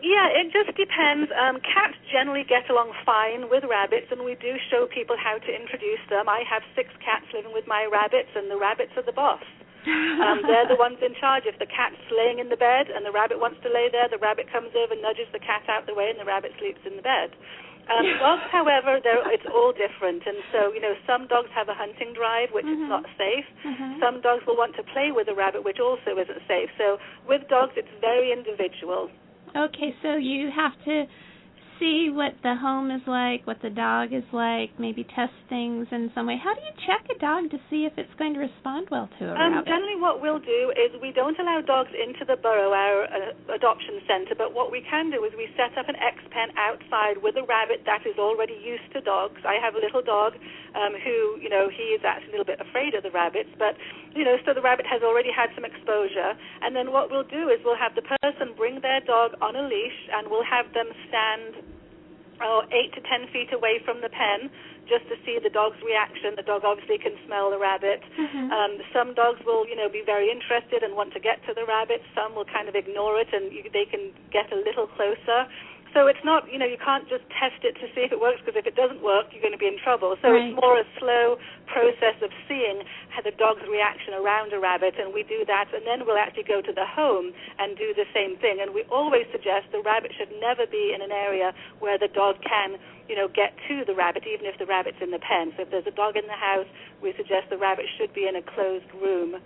Yeah, 0.04 0.28
it 0.28 0.52
just 0.52 0.76
depends. 0.78 1.32
Um, 1.32 1.60
cats 1.64 1.96
generally 2.12 2.44
get 2.44 2.70
along 2.70 2.92
fine 3.06 3.50
with 3.50 3.64
rabbits, 3.64 4.08
and 4.12 4.24
we 4.24 4.36
do 4.36 4.56
show 4.70 4.88
people 4.92 5.16
how 5.18 5.38
to 5.40 5.52
introduce 5.56 6.04
them. 6.10 6.28
I 6.30 6.44
have 6.50 6.62
six 6.76 6.90
cats 7.04 7.26
living 7.34 7.54
with 7.54 7.66
my 7.68 7.88
rabbits, 7.90 8.30
and 8.36 8.52
the 8.52 8.58
rabbits 8.60 8.92
are 8.98 9.04
the 9.08 9.16
boss. 9.16 9.42
Um, 9.86 10.42
they're 10.42 10.66
the 10.68 10.82
ones 10.82 10.98
in 11.06 11.14
charge. 11.22 11.46
If 11.46 11.60
the 11.62 11.70
cat's 11.70 12.02
laying 12.10 12.40
in 12.42 12.50
the 12.50 12.58
bed 12.58 12.90
and 12.90 13.06
the 13.06 13.14
rabbit 13.14 13.38
wants 13.40 13.62
to 13.62 13.70
lay 13.70 13.86
there, 13.94 14.10
the 14.10 14.18
rabbit 14.18 14.50
comes 14.52 14.74
over, 14.74 14.98
nudges 14.98 15.30
the 15.32 15.38
cat 15.38 15.62
out 15.70 15.86
the 15.86 15.94
way, 15.94 16.10
and 16.10 16.18
the 16.20 16.26
rabbit 16.26 16.54
sleeps 16.58 16.82
in 16.90 16.98
the 16.98 17.06
bed. 17.06 17.30
Um, 17.86 18.02
dogs, 18.18 18.42
however, 18.50 18.98
they're, 18.98 19.22
it's 19.30 19.46
all 19.46 19.70
different, 19.70 20.26
and 20.26 20.42
so 20.50 20.74
you 20.74 20.82
know 20.82 20.98
some 21.06 21.30
dogs 21.30 21.54
have 21.54 21.70
a 21.70 21.78
hunting 21.78 22.14
drive, 22.18 22.50
which 22.50 22.66
Mhm. 22.66 22.82
is 22.82 22.90
not 22.90 23.06
safe. 23.16 23.46
Mhm. 23.62 24.00
Some 24.02 24.22
dogs 24.26 24.42
will 24.50 24.58
want 24.58 24.74
to 24.76 24.84
play 24.90 25.12
with 25.14 25.28
a 25.30 25.36
rabbit, 25.38 25.62
which 25.64 25.80
also 25.80 26.18
isn't 26.18 26.42
safe. 26.48 26.72
So 26.82 26.98
with 27.30 27.48
dogs, 27.48 27.78
it's 27.78 27.94
very 28.02 28.32
individual. 28.32 29.12
Okay, 29.56 29.96
so 30.04 30.16
you 30.16 30.50
have 30.54 30.74
to 30.84 31.06
see 31.80 32.10
what 32.10 32.34
the 32.44 32.56
home 32.56 32.92
is 32.92 33.02
like, 33.08 33.46
what 33.46 33.62
the 33.62 33.70
dog 33.70 34.14
is 34.14 34.24
like, 34.32 34.72
maybe 34.80 35.04
test 35.16 35.34
things 35.50 35.88
in 35.92 36.12
some 36.16 36.28
way. 36.28 36.40
How 36.42 36.54
do 36.56 36.62
you 36.62 36.72
check 36.88 37.04
a 37.12 37.18
dog 37.20 37.52
to 37.52 37.60
see 37.70 37.86
if 37.86 37.94
it's 37.98 38.14
going 38.18 38.34
to 38.34 38.40
respond 38.40 38.88
well 38.90 39.10
to 39.20 39.24
a 39.28 39.36
Um, 39.36 39.54
rabbit? 39.60 39.68
generally, 39.68 40.00
what 40.00 40.22
we'll 40.22 40.40
do 40.40 40.72
is 40.76 40.96
we 41.02 41.12
don't 41.12 41.38
allow 41.40 41.62
dogs 41.62 41.92
into 41.94 42.24
the 42.24 42.38
burrow, 42.38 42.72
our 42.72 43.04
uh, 43.12 43.56
adoption 43.56 44.00
center, 44.08 44.36
but 44.36 44.54
what 44.54 44.72
we 44.72 44.82
can 44.90 45.12
do 45.12 45.24
is 45.24 45.34
we 45.36 45.50
set 45.56 45.78
up 45.78 45.90
an 45.90 45.96
X 45.98 46.24
pen 46.32 46.50
outside 46.58 47.20
with 47.22 47.36
a 47.36 47.44
rabbit 47.44 47.84
that 47.86 48.06
is 48.06 48.16
already 48.18 48.56
used 48.64 48.88
to 48.94 49.02
dogs. 49.02 49.42
I 49.44 49.56
have 49.60 49.76
a 49.76 49.82
little 49.84 50.02
dog 50.02 50.34
um, 50.76 50.94
who, 51.04 51.40
you 51.44 51.50
know, 51.50 51.68
he 51.68 51.96
is 51.96 52.02
actually 52.04 52.30
a 52.30 52.36
little 52.40 52.48
bit 52.48 52.60
afraid 52.62 52.96
of 52.96 53.04
the 53.04 53.12
rabbits, 53.12 53.50
but, 53.60 53.76
you 54.16 54.24
know, 54.24 54.38
so 54.46 54.54
the 54.54 54.62
rabbit 54.62 54.86
has 54.88 55.04
already 55.04 55.32
had 55.32 55.50
some 55.56 55.66
exposure. 55.66 56.34
And 56.64 56.76
then 56.76 56.92
what 56.92 57.12
we'll 57.12 57.28
do 57.28 57.50
is 57.50 57.60
we'll 57.64 57.80
have 57.80 57.96
the 57.96 58.04
person 58.24 58.56
bring 58.56 58.80
their 58.82 59.02
dog 59.02 59.36
on 59.42 59.56
a 59.56 59.64
leash 59.68 60.00
and 60.16 60.28
we'll 60.32 60.44
have 60.48 60.72
them 60.74 60.88
stand 61.08 61.65
oh, 62.42 62.64
eight 62.72 62.94
to 62.94 63.02
ten 63.02 63.28
feet 63.32 63.52
away 63.54 63.80
from 63.86 64.02
the 64.02 64.10
pen 64.10 64.50
just 64.86 65.08
to 65.10 65.16
see 65.26 65.40
the 65.42 65.50
dog's 65.50 65.82
reaction. 65.82 66.38
The 66.38 66.46
dog 66.46 66.62
obviously 66.64 66.98
can 67.02 67.18
smell 67.26 67.50
the 67.50 67.58
rabbit. 67.58 68.04
Mhm. 68.18 68.52
Um, 68.52 68.72
some 68.94 69.14
dogs 69.14 69.44
will, 69.46 69.66
you 69.68 69.76
know, 69.76 69.90
be 69.90 70.02
very 70.06 70.30
interested 70.30 70.84
and 70.84 70.94
want 70.96 71.14
to 71.14 71.20
get 71.20 71.42
to 71.48 71.54
the 71.54 71.66
rabbit. 71.66 72.04
Some 72.14 72.36
will 72.36 72.46
kind 72.46 72.70
of 72.70 72.76
ignore 72.76 73.20
it 73.20 73.34
and 73.34 73.52
you, 73.52 73.66
they 73.74 73.86
can 73.86 74.14
get 74.32 74.52
a 74.54 74.56
little 74.56 74.86
closer. 74.88 75.48
So 75.96 76.12
it's 76.12 76.20
not, 76.28 76.44
you 76.52 76.60
know, 76.60 76.68
you 76.68 76.76
can't 76.76 77.08
just 77.08 77.24
test 77.32 77.64
it 77.64 77.80
to 77.80 77.88
see 77.96 78.04
if 78.04 78.12
it 78.12 78.20
works 78.20 78.44
because 78.44 78.60
if 78.60 78.68
it 78.68 78.76
doesn't 78.76 79.00
work, 79.00 79.32
you're 79.32 79.40
going 79.40 79.56
to 79.56 79.58
be 79.58 79.72
in 79.72 79.80
trouble. 79.80 80.20
So 80.20 80.28
Right. 80.28 80.52
it's 80.52 80.60
more 80.60 80.76
a 80.76 80.84
slow 81.00 81.40
process 81.72 82.20
of 82.20 82.36
seeing 82.52 82.84
how 83.16 83.24
the 83.24 83.32
dog's 83.32 83.64
reaction 83.64 84.12
around 84.12 84.52
a 84.52 84.60
rabbit, 84.60 85.00
and 85.00 85.16
we 85.16 85.24
do 85.24 85.48
that, 85.48 85.72
and 85.72 85.88
then 85.88 86.04
we'll 86.04 86.20
actually 86.20 86.44
go 86.44 86.60
to 86.60 86.74
the 86.76 86.84
home 86.84 87.32
and 87.64 87.80
do 87.80 87.96
the 87.96 88.04
same 88.12 88.36
thing. 88.44 88.60
And 88.60 88.76
we 88.76 88.84
always 88.92 89.24
suggest 89.32 89.72
the 89.72 89.80
rabbit 89.80 90.12
should 90.20 90.36
never 90.44 90.68
be 90.68 90.92
in 90.92 91.00
an 91.00 91.16
area 91.16 91.56
where 91.80 91.96
the 91.98 92.12
dog 92.12 92.44
can, 92.44 92.76
you 93.08 93.16
know, 93.16 93.32
get 93.32 93.56
to 93.72 93.88
the 93.88 93.96
rabbit, 93.96 94.28
even 94.28 94.46
if 94.46 94.60
the 94.60 94.68
rabbit's 94.68 95.00
in 95.00 95.16
the 95.16 95.24
pen. 95.24 95.56
So 95.56 95.64
if 95.64 95.72
there's 95.72 95.88
a 95.88 95.96
dog 95.96 96.20
in 96.20 96.28
the 96.28 96.36
house, 96.36 96.68
we 97.00 97.16
suggest 97.16 97.48
the 97.50 97.58
rabbit 97.58 97.88
should 97.96 98.12
be 98.14 98.28
in 98.28 98.36
a 98.36 98.44
closed 98.44 98.92
room. 99.00 99.40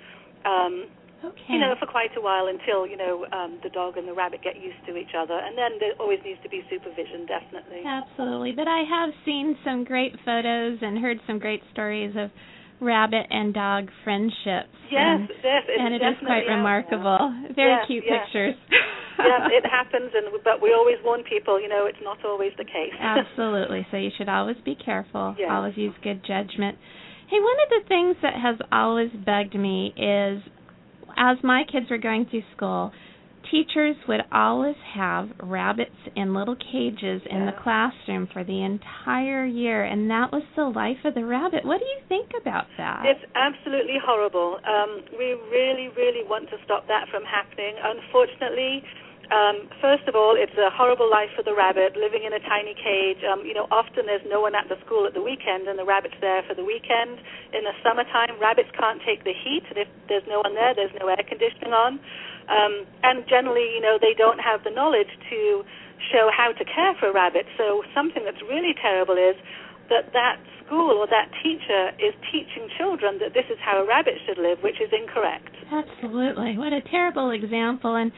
Um, 0.50 0.90
Okay. 1.20 1.52
You 1.52 1.60
know, 1.60 1.76
for 1.80 1.86
quite 1.86 2.16
a 2.16 2.22
while 2.22 2.48
until 2.48 2.88
you 2.88 2.96
know 2.96 3.26
um, 3.32 3.60
the 3.62 3.70
dog 3.70 3.98
and 3.98 4.08
the 4.08 4.14
rabbit 4.14 4.40
get 4.44 4.56
used 4.56 4.80
to 4.88 4.96
each 4.96 5.12
other, 5.18 5.36
and 5.36 5.58
then 5.58 5.76
there 5.80 5.92
always 6.00 6.20
needs 6.24 6.40
to 6.44 6.50
be 6.50 6.64
supervision, 6.70 7.28
definitely. 7.28 7.84
Absolutely. 7.84 8.54
But 8.56 8.68
I 8.68 8.84
have 8.88 9.12
seen 9.26 9.58
some 9.66 9.84
great 9.84 10.16
photos 10.24 10.80
and 10.82 10.98
heard 10.98 11.20
some 11.28 11.40
great 11.40 11.62
stories 11.72 12.16
of 12.16 12.32
rabbit 12.80 13.28
and 13.30 13.54
dog 13.54 13.90
friendships. 14.04 14.72
Yes, 14.88 15.20
and, 15.20 15.30
yes, 15.44 15.64
it 15.68 15.80
and 15.80 15.94
it 15.94 16.02
is 16.02 16.16
quite 16.24 16.48
definitely 16.48 16.56
remarkable. 16.56 17.20
Very 17.56 17.76
Yeah, 17.76 17.86
cute 17.86 18.04
yeah. 18.08 18.24
pictures. 18.24 18.56
yeah, 19.20 19.48
it 19.52 19.66
happens, 19.68 20.12
and 20.16 20.32
but 20.44 20.62
we 20.62 20.72
always 20.72 20.98
warn 21.04 21.24
people. 21.28 21.60
You 21.60 21.68
know, 21.68 21.86
it's 21.86 22.02
not 22.02 22.24
always 22.24 22.52
the 22.58 22.66
case. 22.66 22.96
Absolutely. 23.00 23.86
So 23.92 23.98
you 23.98 24.10
should 24.18 24.30
always 24.30 24.58
be 24.64 24.76
careful. 24.76 25.36
Yeah. 25.38 25.54
Always 25.56 25.76
use 25.76 25.94
good 26.02 26.24
judgment. 26.24 26.78
Hey, 27.30 27.38
one 27.38 27.60
of 27.62 27.70
the 27.70 27.88
things 27.88 28.16
that 28.24 28.34
has 28.42 28.58
always 28.72 29.12
bugged 29.12 29.54
me 29.54 29.94
is 29.94 30.42
as 31.20 31.38
my 31.44 31.64
kids 31.70 31.88
were 31.90 31.98
going 31.98 32.26
through 32.26 32.44
school, 32.56 32.92
teachers 33.52 33.96
would 34.08 34.22
always 34.32 34.76
have 34.96 35.28
rabbits 35.44 35.96
in 36.16 36.34
little 36.34 36.56
cages 36.56 37.22
in 37.30 37.46
the 37.46 37.54
classroom 37.64 38.28
for 38.32 38.44
the 38.44 38.64
entire 38.64 39.46
year, 39.46 39.84
and 39.84 40.10
that 40.10 40.32
was 40.32 40.44
the 40.56 40.64
life 40.64 40.98
of 41.04 41.14
the 41.16 41.26
rabbit. 41.26 41.66
What 41.66 41.80
do 41.80 41.86
you 41.86 42.00
think 42.08 42.32
about 42.40 42.66
that? 42.78 43.04
It's 43.06 43.26
absolutely 43.36 43.98
horrible. 44.04 44.60
Um, 44.64 45.04
we 45.18 45.36
really, 45.52 45.90
really 45.96 46.24
want 46.28 46.50
to 46.50 46.58
stop 46.66 46.88
that 46.88 47.08
from 47.12 47.24
happening. 47.24 47.76
Unfortunately, 47.84 48.84
um, 49.30 49.70
first 49.78 50.10
of 50.10 50.18
all, 50.18 50.34
it's 50.34 50.58
a 50.58 50.74
horrible 50.74 51.06
life 51.06 51.30
for 51.38 51.46
the 51.46 51.54
rabbit 51.54 51.94
living 51.94 52.26
in 52.26 52.34
a 52.34 52.42
tiny 52.42 52.74
cage. 52.74 53.22
Um, 53.22 53.46
you 53.46 53.54
know, 53.54 53.70
often 53.70 54.10
there's 54.10 54.26
no 54.26 54.42
one 54.42 54.58
at 54.58 54.66
the 54.70 54.78
school 54.86 55.06
at 55.06 55.14
the 55.14 55.22
weekend, 55.22 55.70
and 55.70 55.78
the 55.78 55.86
rabbit's 55.86 56.18
there 56.18 56.42
for 56.50 56.58
the 56.58 56.66
weekend. 56.66 57.22
In 57.54 57.62
the 57.62 57.78
summertime, 57.86 58.42
rabbits 58.42 58.74
can't 58.74 58.98
take 59.06 59.24
the 59.24 59.34
heat, 59.38 59.70
and 59.70 59.78
if 59.78 59.88
there's 60.10 60.26
no 60.26 60.42
one 60.42 60.58
there, 60.58 60.74
there's 60.74 60.94
no 60.98 61.08
air 61.14 61.22
conditioning 61.22 61.78
on. 61.78 62.02
Um, 62.50 62.90
and 63.06 63.22
generally, 63.30 63.70
you 63.70 63.82
know, 63.82 64.02
they 64.02 64.18
don't 64.18 64.42
have 64.42 64.66
the 64.66 64.74
knowledge 64.74 65.14
to 65.30 65.62
show 66.10 66.34
how 66.34 66.50
to 66.50 66.64
care 66.66 66.98
for 66.98 67.10
a 67.10 67.14
rabbit. 67.14 67.46
So 67.54 67.86
something 67.94 68.26
that's 68.26 68.42
really 68.50 68.74
terrible 68.82 69.14
is 69.14 69.38
that 69.94 70.10
that 70.14 70.42
school 70.66 70.98
or 70.98 71.06
that 71.06 71.30
teacher 71.42 71.94
is 72.02 72.18
teaching 72.34 72.70
children 72.78 73.22
that 73.22 73.34
this 73.34 73.46
is 73.50 73.58
how 73.62 73.82
a 73.82 73.86
rabbit 73.86 74.18
should 74.26 74.38
live, 74.38 74.62
which 74.66 74.82
is 74.82 74.90
incorrect. 74.90 75.54
Absolutely. 75.70 76.58
What 76.58 76.74
a 76.74 76.82
terrible 76.82 77.30
example 77.30 77.96
and 77.96 78.12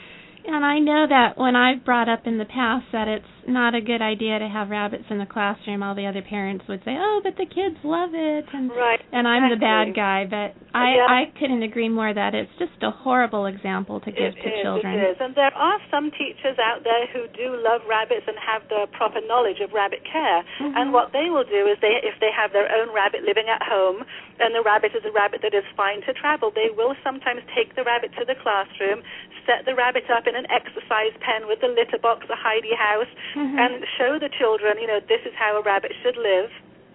and 0.48 0.66
I 0.66 0.80
know 0.80 1.06
that 1.08 1.38
when 1.38 1.56
I've 1.56 1.84
brought 1.86 2.10
up 2.10 2.26
in 2.26 2.38
the 2.38 2.46
past 2.46 2.86
that 2.92 3.08
it's 3.08 3.26
not 3.48 3.74
a 3.76 3.82
good 3.82 4.02
idea 4.02 4.40
to 4.40 4.48
have 4.48 4.70
rabbits 4.70 5.06
in 5.10 5.18
the 5.18 5.26
classroom, 5.26 5.82
all 5.82 5.96
the 5.96 6.06
other 6.06 6.22
parents 6.22 6.66
would 6.68 6.84
say, 6.84 6.96
"Oh, 6.98 7.22
but 7.24 7.36
the 7.38 7.46
kids 7.46 7.78
love 7.84 8.14
it." 8.14 8.46
And 8.54 8.72
Right. 8.72 9.02
and 9.12 9.28
I'm 9.28 9.50
the 9.50 9.56
bad 9.58 9.94
guy, 9.94 10.26
but 10.26 10.54
I 10.74 10.96
Yeah. 10.96 11.06
I 11.10 11.26
couldn't 11.38 11.64
agree 11.64 11.90
more 11.90 12.14
that 12.14 12.34
it's 12.34 12.54
just 12.58 12.82
a 12.84 12.92
horrible 12.92 13.46
example 13.46 14.00
to 14.02 14.12
give 14.12 14.38
It 14.38 14.42
to 14.42 14.54
is, 14.56 14.62
children. 14.62 15.00
It 15.00 15.12
is. 15.12 15.22
And 15.22 15.36
there 15.36 15.56
are 15.56 15.80
some 15.90 16.12
teachers 16.12 16.58
out 16.60 16.84
there 16.84 17.06
who 17.08 17.28
do 17.30 17.56
love 17.58 17.86
rabbits 17.88 18.28
and 18.28 18.38
have 18.40 18.68
the 18.70 18.88
proper 18.94 19.22
knowledge 19.22 19.60
of 19.60 19.74
rabbit 19.74 20.04
care. 20.04 20.44
Mhm. 20.60 20.78
And 20.78 20.94
what 20.94 21.12
they 21.12 21.30
will 21.30 21.44
do 21.44 21.68
is 21.68 21.80
they 21.80 21.96
if 22.02 22.20
they 22.20 22.32
have 22.32 22.52
their 22.52 22.72
own 22.72 22.92
rabbit 22.92 23.24
living 23.24 23.50
at 23.50 23.62
home 23.64 24.06
and 24.40 24.56
the 24.56 24.62
rabbit 24.62 24.96
is 24.96 25.04
a 25.06 25.12
rabbit 25.12 25.42
that 25.42 25.54
is 25.54 25.66
fine 25.76 26.02
to 26.04 26.14
travel, 26.14 26.52
they 26.52 26.70
will 26.70 26.96
sometimes 27.04 27.42
take 27.54 27.76
the 27.76 27.84
rabbit 27.84 28.14
to 28.18 28.26
the 28.26 28.36
classroom, 28.36 29.04
set 29.52 29.66
the 29.68 29.76
rabbit 29.76 30.08
up 30.10 30.28
in 30.28 30.36
an 30.36 30.48
exercise 30.48 31.12
pen 31.20 31.48
with 31.48 31.60
the 31.60 31.68
litter 31.68 32.00
box, 32.00 32.24
a 32.32 32.40
hidey 32.40 32.76
house, 32.76 33.12
Mhm. 33.36 33.60
and 33.60 33.86
show 33.98 34.18
the 34.18 34.30
children, 34.30 34.80
you 34.80 34.88
know, 34.88 35.02
this 35.02 35.20
is 35.26 35.34
how 35.36 35.58
a 35.58 35.62
rabbit 35.62 35.92
should 36.02 36.16
live. 36.16 36.52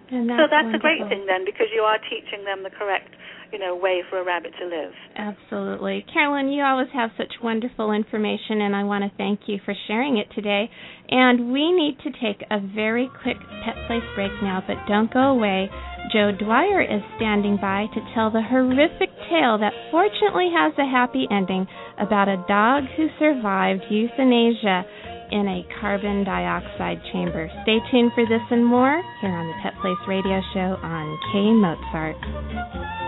So 0.09 0.47
that's 0.47 0.73
a 0.73 0.79
great 0.79 1.05
thing 1.09 1.25
then 1.25 1.43
because 1.43 1.69
you 1.75 1.83
are 1.83 1.97
teaching 1.97 2.45
them 2.45 2.63
the 2.63 2.69
correct, 2.69 3.13
you 3.51 3.59
know, 3.59 3.75
way 3.75 4.01
for 4.09 4.19
a 4.19 4.25
rabbit 4.25 4.51
to 4.59 4.65
live. 4.65 4.93
Absolutely. 5.15 6.05
Carolyn, 6.13 6.49
you 6.49 6.63
always 6.63 6.89
have 6.93 7.11
such 7.17 7.33
wonderful 7.41 7.91
information, 7.91 8.61
and 8.61 8.75
I 8.75 8.83
want 8.83 9.03
to 9.03 9.17
thank 9.17 9.41
you 9.47 9.59
for 9.63 9.73
sharing 9.87 10.17
it 10.17 10.27
today. 10.35 10.69
And 11.09 11.51
we 11.51 11.71
need 11.71 11.97
to 12.03 12.11
take 12.11 12.45
a 12.51 12.59
very 12.59 13.09
quick 13.23 13.37
Pet 13.63 13.75
Place 13.87 14.03
break 14.15 14.31
now, 14.41 14.63
but 14.65 14.77
don't 14.87 15.13
go 15.13 15.31
away. 15.31 15.69
Joe 16.11 16.31
Dwyer 16.31 16.81
is 16.81 17.01
standing 17.17 17.57
by 17.59 17.85
to 17.93 18.01
tell 18.15 18.31
the 18.31 18.41
horrific 18.41 19.09
tale 19.29 19.57
that 19.59 19.73
fortunately 19.91 20.49
has 20.55 20.73
a 20.77 20.89
happy 20.89 21.27
ending 21.31 21.67
about 21.99 22.29
a 22.29 22.43
dog 22.47 22.83
who 22.95 23.07
survived 23.19 23.83
euthanasia 23.89 24.85
in 25.31 25.47
a 25.47 25.67
carbon 25.81 26.23
dioxide 26.23 27.01
chamber. 27.11 27.49
Stay 27.63 27.79
tuned 27.91 28.11
for 28.15 28.25
this 28.25 28.43
and 28.51 28.65
more 28.65 29.01
here 29.21 29.31
on 29.31 29.47
the 29.47 29.59
Pet 29.61 29.73
Place 29.81 29.99
Radio 30.07 30.41
Show 30.53 30.79
on 30.81 31.17
K 31.31 31.51
Mozart. 31.51 33.06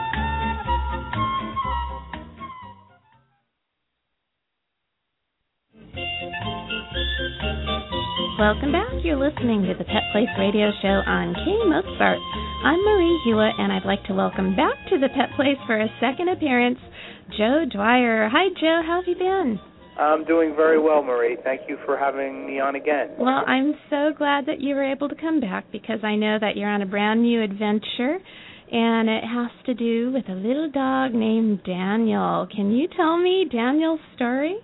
Welcome 8.39 8.71
back. 8.71 9.03
You're 9.03 9.19
listening 9.19 9.63
to 9.63 9.73
the 9.77 9.83
Pet 9.83 10.07
Place 10.13 10.31
Radio 10.39 10.71
Show 10.81 11.03
on 11.03 11.35
K 11.35 11.43
Mozart. 11.67 12.19
I'm 12.63 12.79
Marie 12.85 13.19
Hulett, 13.27 13.59
and 13.59 13.69
I'd 13.69 13.83
like 13.83 14.01
to 14.05 14.13
welcome 14.13 14.55
back 14.55 14.75
to 14.87 14.97
the 14.97 15.09
Pet 15.09 15.35
Place 15.35 15.59
for 15.67 15.77
a 15.77 15.89
second 15.99 16.29
appearance, 16.29 16.79
Joe 17.37 17.65
Dwyer. 17.69 18.29
Hi, 18.31 18.47
Joe. 18.55 18.79
How 18.87 19.01
have 19.03 19.09
you 19.09 19.15
been? 19.15 19.59
I'm 19.99 20.23
doing 20.23 20.55
very 20.55 20.79
well, 20.79 21.03
Marie. 21.03 21.35
Thank 21.43 21.67
you 21.67 21.77
for 21.85 21.97
having 21.97 22.47
me 22.47 22.61
on 22.61 22.75
again. 22.75 23.09
Well, 23.19 23.43
I'm 23.45 23.73
so 23.89 24.13
glad 24.17 24.45
that 24.45 24.61
you 24.61 24.73
were 24.73 24.89
able 24.89 25.09
to 25.09 25.15
come 25.15 25.41
back 25.41 25.65
because 25.73 25.99
I 26.03 26.15
know 26.15 26.37
that 26.39 26.55
you're 26.55 26.69
on 26.69 26.81
a 26.81 26.85
brand 26.85 27.21
new 27.21 27.43
adventure, 27.43 28.19
and 28.71 29.09
it 29.09 29.23
has 29.25 29.51
to 29.65 29.73
do 29.73 30.13
with 30.13 30.29
a 30.29 30.39
little 30.39 30.71
dog 30.71 31.13
named 31.13 31.65
Daniel. 31.65 32.47
Can 32.55 32.71
you 32.71 32.87
tell 32.95 33.17
me 33.17 33.49
Daniel's 33.51 33.99
story? 34.15 34.55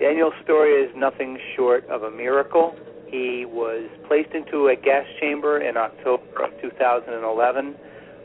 Daniel's 0.00 0.34
story 0.42 0.82
is 0.82 0.90
nothing 0.96 1.38
short 1.56 1.84
of 1.88 2.02
a 2.02 2.10
miracle. 2.10 2.74
He 3.10 3.44
was 3.46 3.88
placed 4.06 4.32
into 4.34 4.68
a 4.68 4.76
gas 4.76 5.06
chamber 5.20 5.60
in 5.60 5.76
October 5.76 6.22
of 6.44 6.50
2011 6.60 7.74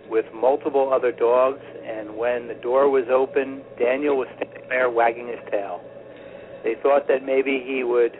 with 0.09 0.25
multiple 0.33 0.91
other 0.93 1.11
dogs, 1.11 1.61
and 1.85 2.17
when 2.17 2.47
the 2.47 2.55
door 2.55 2.89
was 2.89 3.05
open, 3.09 3.61
Daniel 3.79 4.17
was 4.17 4.27
standing 4.35 4.67
there 4.69 4.89
wagging 4.89 5.27
his 5.27 5.39
tail. 5.49 5.81
They 6.63 6.75
thought 6.81 7.07
that 7.07 7.23
maybe 7.25 7.63
he 7.65 7.83
would 7.83 8.13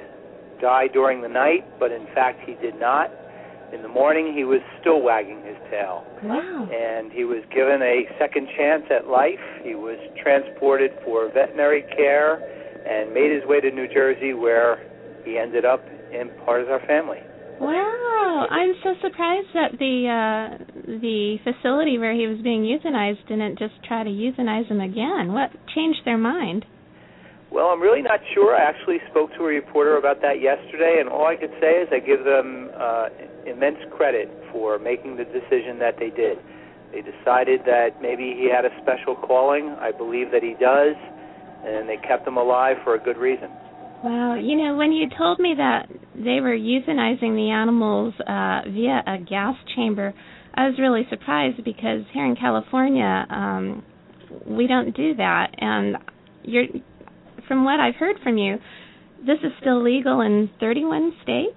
die 0.62 0.88
during 0.88 1.22
the 1.22 1.28
night, 1.28 1.66
but 1.80 1.92
in 1.92 2.06
fact 2.16 2.42
he 2.48 2.56
did 2.56 2.80
not. 2.80 3.12
In 3.74 3.82
the 3.82 3.90
morning, 3.90 4.34
he 4.36 4.44
was 4.44 4.62
still 4.80 5.02
wagging 5.02 5.42
his 5.44 5.58
tail. 5.72 6.06
Wow. 6.24 6.70
and 6.72 7.12
he 7.12 7.26
was 7.26 7.44
given 7.54 7.82
a 7.82 8.06
second 8.20 8.48
chance 8.56 8.84
at 8.90 9.08
life. 9.08 9.42
He 9.64 9.76
was 9.76 9.98
transported 10.22 10.92
for 11.04 11.28
veterinary 11.34 11.82
care 11.98 12.40
and 12.88 13.14
made 13.14 13.32
his 13.32 13.44
way 13.46 13.60
to 13.62 13.72
New 13.72 13.88
Jersey, 13.88 14.34
where 14.34 14.80
he 15.26 15.38
ended 15.38 15.66
up 15.66 15.84
in 16.14 16.30
part 16.46 16.62
of 16.62 16.70
our 16.70 16.80
family. 16.86 17.20
Wow, 17.60 18.48
I'm 18.50 18.74
so 18.84 18.94
surprised 19.02 19.48
that 19.54 19.78
the 19.78 19.96
uh 20.10 20.64
the 20.86 21.38
facility 21.44 21.98
where 21.98 22.14
he 22.14 22.28
was 22.28 22.42
being 22.42 22.64
euthanized 22.64 23.28
didn't 23.28 23.60
just 23.60 23.74
try 23.88 24.04
to 24.04 24.10
euthanize 24.10 24.68
him 24.68 24.82
again. 24.82 25.34
What 25.34 25.52
changed 25.76 26.02
their 26.06 26.18
mind? 26.18 26.66
Well, 27.54 27.68
I'm 27.68 27.82
really 27.82 28.02
not 28.02 28.20
sure. 28.34 28.56
I 28.56 28.66
actually 28.66 28.98
spoke 29.12 29.30
to 29.38 29.46
a 29.46 29.54
reporter 29.54 29.98
about 29.98 30.22
that 30.22 30.42
yesterday, 30.42 30.98
and 31.00 31.08
all 31.08 31.28
I 31.28 31.36
could 31.36 31.54
say 31.62 31.86
is 31.86 31.88
I 31.94 32.00
give 32.00 32.26
them 32.26 32.72
uh, 32.74 33.10
immense 33.46 33.78
credit 33.96 34.28
for 34.52 34.80
making 34.80 35.18
the 35.18 35.26
decision 35.26 35.78
that 35.78 36.00
they 36.00 36.10
did. 36.10 36.42
They 36.92 37.06
decided 37.06 37.62
that 37.66 38.02
maybe 38.02 38.34
he 38.34 38.50
had 38.50 38.66
a 38.66 38.74
special 38.82 39.16
calling. 39.16 39.70
I 39.78 39.92
believe 39.92 40.32
that 40.32 40.42
he 40.42 40.58
does, 40.58 40.98
and 41.62 41.88
they 41.88 41.98
kept 41.98 42.28
him 42.28 42.38
alive 42.38 42.78
for 42.84 42.96
a 42.96 43.00
good 43.00 43.18
reason. 43.18 43.50
Wow, 44.04 44.36
you 44.36 44.58
know, 44.58 44.76
when 44.76 44.92
you 44.92 45.08
told 45.18 45.40
me 45.40 45.54
that 45.58 45.88
they 46.14 46.42
were 46.42 46.58
euthanizing 46.58 47.36
the 47.36 47.50
animals 47.52 48.14
uh 48.20 48.70
via 48.70 49.02
a 49.08 49.18
gas 49.24 49.56
chamber, 49.76 50.14
I 50.54 50.68
was 50.68 50.78
really 50.78 51.08
surprised 51.10 51.64
because 51.64 52.02
here 52.12 52.26
in 52.26 52.36
California, 52.36 53.26
um 53.30 53.84
we 54.46 54.68
don't 54.68 54.96
do 54.96 55.16
that 55.16 55.56
and 55.58 55.98
you're 56.44 56.66
from 57.48 57.64
what 57.64 57.80
I've 57.80 57.96
heard 57.96 58.18
from 58.24 58.38
you, 58.38 58.58
this 59.26 59.38
is 59.44 59.52
still 59.62 59.82
legal 59.82 60.22
in 60.22 60.50
31 60.60 61.14
states? 61.24 61.56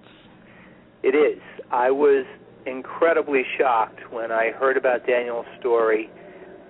It 1.02 1.14
is. 1.14 1.42
I 1.70 1.90
was 1.90 2.26
incredibly 2.66 3.42
shocked 3.58 4.00
when 4.12 4.30
I 4.30 4.50
heard 4.50 4.76
about 4.76 5.06
Daniel's 5.06 5.46
story. 5.58 6.10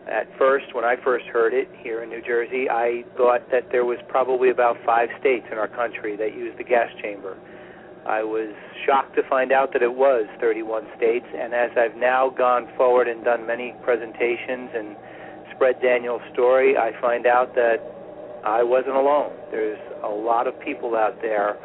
At 0.07 0.29
first, 0.39 0.73
when 0.73 0.85
I 0.85 0.95
first 1.03 1.27
heard 1.27 1.53
it 1.53 1.69
here 1.83 2.03
in 2.03 2.09
New 2.09 2.23
Jersey, 2.23 2.71
I 2.71 3.03
thought 3.17 3.51
that 3.51 3.73
there 3.73 3.85
was 3.85 3.99
probably 4.07 4.51
about 4.51 4.77
five 4.87 5.09
states 5.19 5.47
in 5.51 5.59
our 5.59 5.67
country 5.67 6.17
that 6.17 6.33
used 6.33 6.59
the 6.59 6.65
gas 6.65 6.91
chamber. 7.03 7.37
I 8.07 8.23
was 8.23 8.55
shocked 8.87 9.17
to 9.17 9.29
find 9.29 9.51
out 9.51 9.73
that 9.73 9.83
it 9.83 9.93
was 9.93 10.27
31 10.39 10.87
states, 10.97 11.27
and 11.35 11.53
as 11.53 11.71
I've 11.77 11.97
now 11.97 12.31
gone 12.31 12.69
forward 12.77 13.09
and 13.09 13.25
done 13.25 13.49
many 13.49 13.75
presentations 13.83 14.71
and 14.75 14.95
spread 15.57 15.83
Daniel's 15.83 16.23
story, 16.33 16.77
I 16.77 16.93
find 17.01 17.27
out 17.27 17.57
that 17.57 17.83
I 18.45 18.63
wasn't 18.63 18.95
alone. 18.95 19.33
There's 19.51 19.81
a 20.05 20.09
lot 20.09 20.47
of 20.47 20.55
people 20.61 20.95
out 20.95 21.21
there 21.21 21.59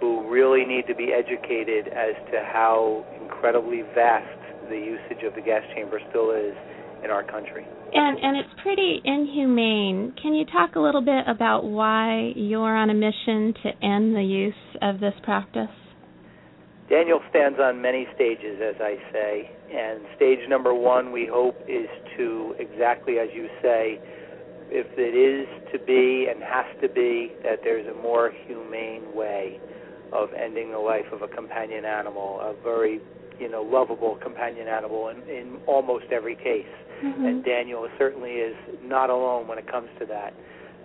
who 0.00 0.28
really 0.28 0.64
need 0.64 0.88
to 0.88 0.94
be 0.94 1.12
educated 1.14 1.86
as 1.86 2.18
to 2.32 2.42
how 2.42 3.06
incredibly 3.22 3.82
vast 3.94 4.26
the 4.68 4.76
usage 4.76 5.22
of 5.22 5.36
the 5.36 5.40
gas 5.40 5.62
chamber 5.72 6.00
still 6.10 6.32
is 6.32 6.56
in 7.04 7.10
our 7.10 7.22
country. 7.22 7.66
And 7.92 8.18
and 8.18 8.36
it's 8.36 8.60
pretty 8.62 9.00
inhumane. 9.04 10.14
Can 10.20 10.34
you 10.34 10.44
talk 10.46 10.76
a 10.76 10.80
little 10.80 11.02
bit 11.02 11.24
about 11.26 11.64
why 11.64 12.32
you're 12.34 12.76
on 12.76 12.90
a 12.90 12.94
mission 12.94 13.54
to 13.62 13.86
end 13.86 14.14
the 14.14 14.22
use 14.22 14.54
of 14.82 15.00
this 15.00 15.14
practice? 15.22 15.70
Daniel 16.88 17.20
stands 17.30 17.58
on 17.58 17.82
many 17.82 18.06
stages, 18.14 18.60
as 18.62 18.76
I 18.80 18.94
say, 19.12 19.50
and 19.74 20.02
stage 20.14 20.38
number 20.48 20.72
one, 20.72 21.10
we 21.10 21.26
hope, 21.26 21.56
is 21.68 21.88
to 22.16 22.54
exactly 22.60 23.18
as 23.18 23.28
you 23.34 23.48
say, 23.60 23.98
if 24.70 24.86
it 24.96 25.14
is 25.14 25.48
to 25.72 25.84
be 25.84 26.28
and 26.30 26.42
has 26.42 26.66
to 26.82 26.88
be, 26.88 27.32
that 27.42 27.60
there's 27.64 27.86
a 27.88 28.00
more 28.00 28.32
humane 28.46 29.02
way 29.14 29.60
of 30.12 30.28
ending 30.32 30.70
the 30.70 30.78
life 30.78 31.06
of 31.12 31.22
a 31.22 31.28
companion 31.28 31.84
animal, 31.84 32.38
a 32.40 32.54
very 32.62 33.00
you 33.38 33.48
know 33.48 33.62
lovable 33.62 34.16
companion 34.22 34.68
animal 34.68 35.08
in, 35.08 35.22
in 35.28 35.58
almost 35.66 36.06
every 36.10 36.36
case. 36.36 36.66
Mm-hmm. 37.02 37.24
And 37.24 37.44
Daniel 37.44 37.86
certainly 37.98 38.32
is 38.32 38.56
not 38.82 39.10
alone 39.10 39.46
when 39.46 39.58
it 39.58 39.70
comes 39.70 39.88
to 39.98 40.06
that. 40.06 40.32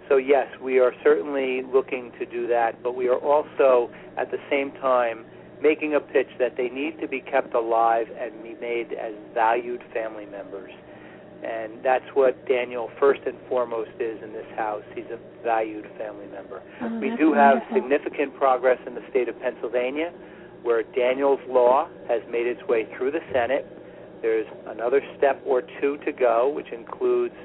So 0.10 0.18
yes, 0.18 0.48
we 0.62 0.80
are 0.80 0.94
certainly 1.04 1.62
looking 1.64 2.12
to 2.20 2.26
do 2.26 2.48
that, 2.48 2.84
but 2.84 2.96
we 2.96 3.08
are 3.08 3.20
also 3.20 3.90
at 4.18 4.30
the 4.30 4.40
same 4.50 4.72
time 4.74 5.26
making 5.62 5.96
a 5.96 6.00
pitch 6.00 6.28
that 6.40 6.58
they 6.58 6.70
need 6.70 7.00
to 7.00 7.08
be 7.08 7.22
kept 7.22 7.54
alive 7.54 8.08
and 8.20 8.44
be 8.44 8.56
made 8.60 8.94
as 8.94 9.14
valued 9.34 9.82
family 9.94 10.26
members. 10.26 10.72
And 11.44 11.84
that's 11.84 12.06
what 12.14 12.46
Daniel 12.48 12.90
first 13.00 13.22
and 13.26 13.38
foremost 13.48 13.92
is 14.00 14.22
in 14.22 14.34
this 14.34 14.46
house. 14.56 14.84
He's 14.94 15.06
a 15.06 15.20
valued 15.44 15.88
family 15.98 16.28
member. 16.28 16.62
Oh, 16.82 17.00
we 17.00 17.16
do 17.16 17.34
have 17.34 17.60
wonderful. 17.60 17.76
significant 17.76 18.36
progress 18.36 18.80
in 18.86 18.96
the 18.96 19.02
state 19.10 19.30
of 19.30 19.40
Pennsylvania 19.40 20.12
where 20.64 20.84
Daniel's 20.84 21.40
law 21.48 21.88
has 22.08 22.22
made 22.30 22.48
its 22.48 22.62
way 22.68 22.88
through 22.98 23.12
the 23.12 23.22
Senate. 23.34 23.66
There's 24.22 24.48
another 24.68 25.02
step 25.18 25.42
or 25.46 25.64
two 25.82 25.98
to 26.06 26.12
go, 26.12 26.50
which 26.50 26.72
includes 26.72 27.36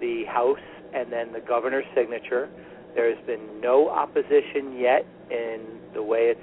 the 0.00 0.24
House 0.24 0.58
and 0.94 1.12
then 1.12 1.32
the 1.32 1.40
governor's 1.40 1.86
signature. 1.94 2.48
There 2.94 3.14
has 3.14 3.24
been 3.26 3.60
no 3.60 3.88
opposition 3.88 4.78
yet 4.78 5.06
in 5.30 5.80
the 5.94 6.02
way 6.02 6.32
it's 6.34 6.40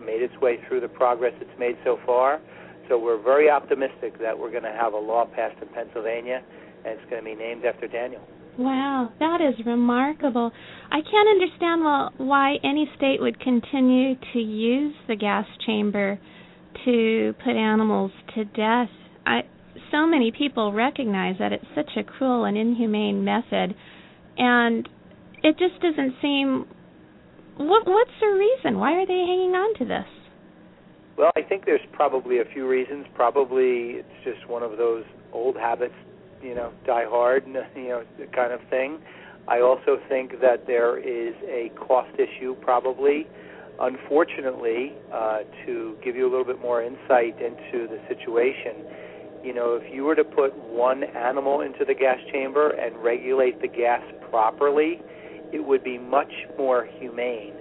made 0.00 0.22
its 0.22 0.36
way 0.40 0.58
through 0.66 0.80
the 0.80 0.88
progress 0.88 1.32
it's 1.40 1.58
made 1.58 1.76
so 1.84 1.98
far. 2.06 2.40
So 2.88 2.98
we're 2.98 3.22
very 3.22 3.50
optimistic 3.50 4.18
that 4.20 4.38
we're 4.38 4.50
going 4.50 4.64
to 4.64 4.72
have 4.72 4.94
a 4.94 4.98
law 4.98 5.26
passed 5.26 5.60
in 5.62 5.68
Pennsylvania, 5.68 6.42
and 6.84 6.98
it's 6.98 7.10
going 7.10 7.22
to 7.22 7.24
be 7.24 7.36
named 7.36 7.64
after 7.64 7.86
Daniel. 7.86 8.22
Wow, 8.58 9.12
that 9.18 9.40
is 9.40 9.64
remarkable. 9.64 10.50
I 10.90 11.00
can't 11.00 11.28
understand 11.28 11.84
well, 11.84 12.12
why 12.18 12.56
any 12.62 12.90
state 12.96 13.20
would 13.20 13.40
continue 13.40 14.14
to 14.32 14.38
use 14.38 14.94
the 15.08 15.16
gas 15.16 15.46
chamber 15.66 16.18
to 16.84 17.34
put 17.44 17.56
animals 17.56 18.12
to 18.34 18.44
death. 18.44 18.88
I 19.26 19.42
so 19.90 20.06
many 20.06 20.32
people 20.36 20.72
recognize 20.72 21.36
that 21.38 21.52
it's 21.52 21.64
such 21.74 21.90
a 21.96 22.04
cruel 22.04 22.44
and 22.44 22.56
inhumane 22.56 23.24
method 23.24 23.74
and 24.36 24.88
it 25.42 25.56
just 25.58 25.80
doesn't 25.80 26.14
seem 26.20 26.66
what 27.56 27.86
what's 27.86 28.10
the 28.20 28.26
reason? 28.26 28.78
Why 28.78 28.94
are 28.94 29.06
they 29.06 29.12
hanging 29.12 29.52
on 29.52 29.74
to 29.78 29.84
this? 29.84 30.06
Well, 31.18 31.30
I 31.36 31.42
think 31.42 31.66
there's 31.66 31.84
probably 31.92 32.38
a 32.38 32.44
few 32.54 32.66
reasons. 32.66 33.06
Probably 33.14 34.00
it's 34.00 34.24
just 34.24 34.48
one 34.48 34.62
of 34.62 34.78
those 34.78 35.04
old 35.32 35.56
habits, 35.56 35.94
you 36.42 36.54
know, 36.54 36.72
die 36.86 37.04
hard, 37.08 37.44
you 37.76 37.88
know, 37.88 38.02
kind 38.34 38.52
of 38.52 38.60
thing. 38.68 38.98
I 39.48 39.60
also 39.60 39.98
think 40.08 40.40
that 40.40 40.66
there 40.66 40.98
is 40.98 41.34
a 41.48 41.70
cost 41.76 42.12
issue, 42.18 42.54
probably. 42.60 43.26
Unfortunately, 43.80 44.92
uh, 45.12 45.38
to 45.64 45.96
give 46.04 46.14
you 46.14 46.28
a 46.28 46.30
little 46.30 46.44
bit 46.44 46.60
more 46.60 46.82
insight 46.82 47.40
into 47.40 47.88
the 47.88 47.98
situation, 48.08 48.84
you 49.42 49.54
know, 49.54 49.74
if 49.74 49.92
you 49.92 50.04
were 50.04 50.14
to 50.14 50.24
put 50.24 50.54
one 50.68 51.02
animal 51.02 51.62
into 51.62 51.84
the 51.84 51.94
gas 51.94 52.18
chamber 52.30 52.70
and 52.70 52.94
regulate 53.02 53.60
the 53.62 53.68
gas 53.68 54.02
properly, 54.30 55.00
it 55.52 55.66
would 55.66 55.82
be 55.82 55.98
much 55.98 56.32
more 56.58 56.86
humane 56.98 57.54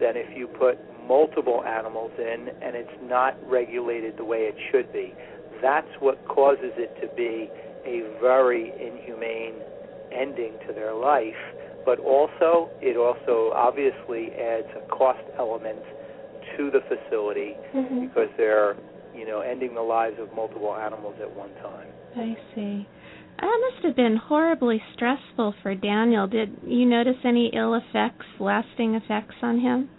than 0.00 0.16
if 0.16 0.34
you 0.36 0.46
put 0.46 0.78
multiple 1.06 1.62
animals 1.64 2.10
in 2.18 2.48
and 2.62 2.74
it's 2.74 2.90
not 3.02 3.36
regulated 3.48 4.16
the 4.16 4.24
way 4.24 4.38
it 4.38 4.56
should 4.70 4.90
be. 4.92 5.14
That's 5.62 5.88
what 6.00 6.26
causes 6.26 6.72
it 6.76 6.98
to 7.00 7.14
be 7.14 7.50
a 7.86 8.02
very 8.20 8.72
inhumane 8.80 9.54
ending 10.12 10.58
to 10.66 10.72
their 10.74 10.94
life, 10.94 11.34
but 11.84 11.98
also 12.00 12.68
it 12.80 12.96
also 12.96 13.52
obviously 13.54 14.30
adds 14.34 14.66
a 14.76 14.80
cost 14.94 15.20
element 15.38 15.82
to 16.56 16.70
the 16.70 16.80
facility 16.88 17.56
Mm-hmm. 17.74 18.06
because 18.06 18.28
they're, 18.38 18.74
you 19.14 19.26
know, 19.26 19.40
ending 19.40 19.74
the 19.74 19.82
lives 19.82 20.16
of 20.18 20.34
multiple 20.34 20.74
animals 20.74 21.14
at 21.20 21.36
one 21.36 21.50
time. 21.62 21.88
I 22.16 22.36
see. 22.54 22.86
That 23.40 23.58
must 23.72 23.84
have 23.84 23.96
been 23.96 24.16
horribly 24.16 24.82
stressful 24.94 25.54
for 25.62 25.74
Daniel. 25.74 26.26
Did 26.26 26.56
you 26.66 26.86
notice 26.86 27.16
any 27.24 27.50
ill 27.54 27.74
effects, 27.74 28.24
lasting 28.40 28.94
effects 28.94 29.34
on 29.42 29.60
him? 29.60 29.90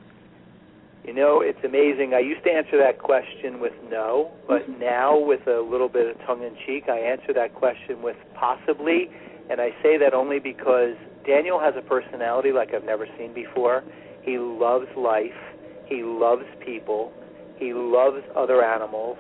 You 1.08 1.14
know, 1.14 1.40
it's 1.40 1.64
amazing. 1.64 2.14
I 2.14 2.20
used 2.20 2.44
to 2.44 2.52
answer 2.52 2.78
that 2.78 3.00
question 3.00 3.62
with 3.62 3.72
no, 3.90 4.30
but 4.46 4.64
mm-hmm. 4.64 4.82
now 4.82 5.18
with 5.18 5.48
a 5.48 5.62
little 5.62 5.88
bit 5.88 6.06
of 6.06 6.20
tongue 6.28 6.44
in 6.44 6.54
cheek, 6.66 6.90
I 6.90 6.98
answer 6.98 7.32
that 7.34 7.56
question 7.56 8.02
with 8.04 8.18
possibly, 8.36 9.10
and 9.50 9.62
I 9.62 9.70
say 9.82 9.98
that 9.98 10.14
only 10.14 10.40
because 10.40 10.96
Daniel 11.26 11.62
has 11.62 11.76
a 11.78 11.82
personality 11.82 12.52
like 12.52 12.74
I've 12.74 12.84
never 12.84 13.08
seen 13.18 13.34
before. 13.34 13.84
He 14.22 14.38
loves 14.38 14.88
life, 14.98 15.40
he 15.86 16.04
loves 16.04 16.44
people, 16.66 17.14
he 17.56 17.74
loves 17.74 18.22
other 18.36 18.62
animals, 18.62 19.18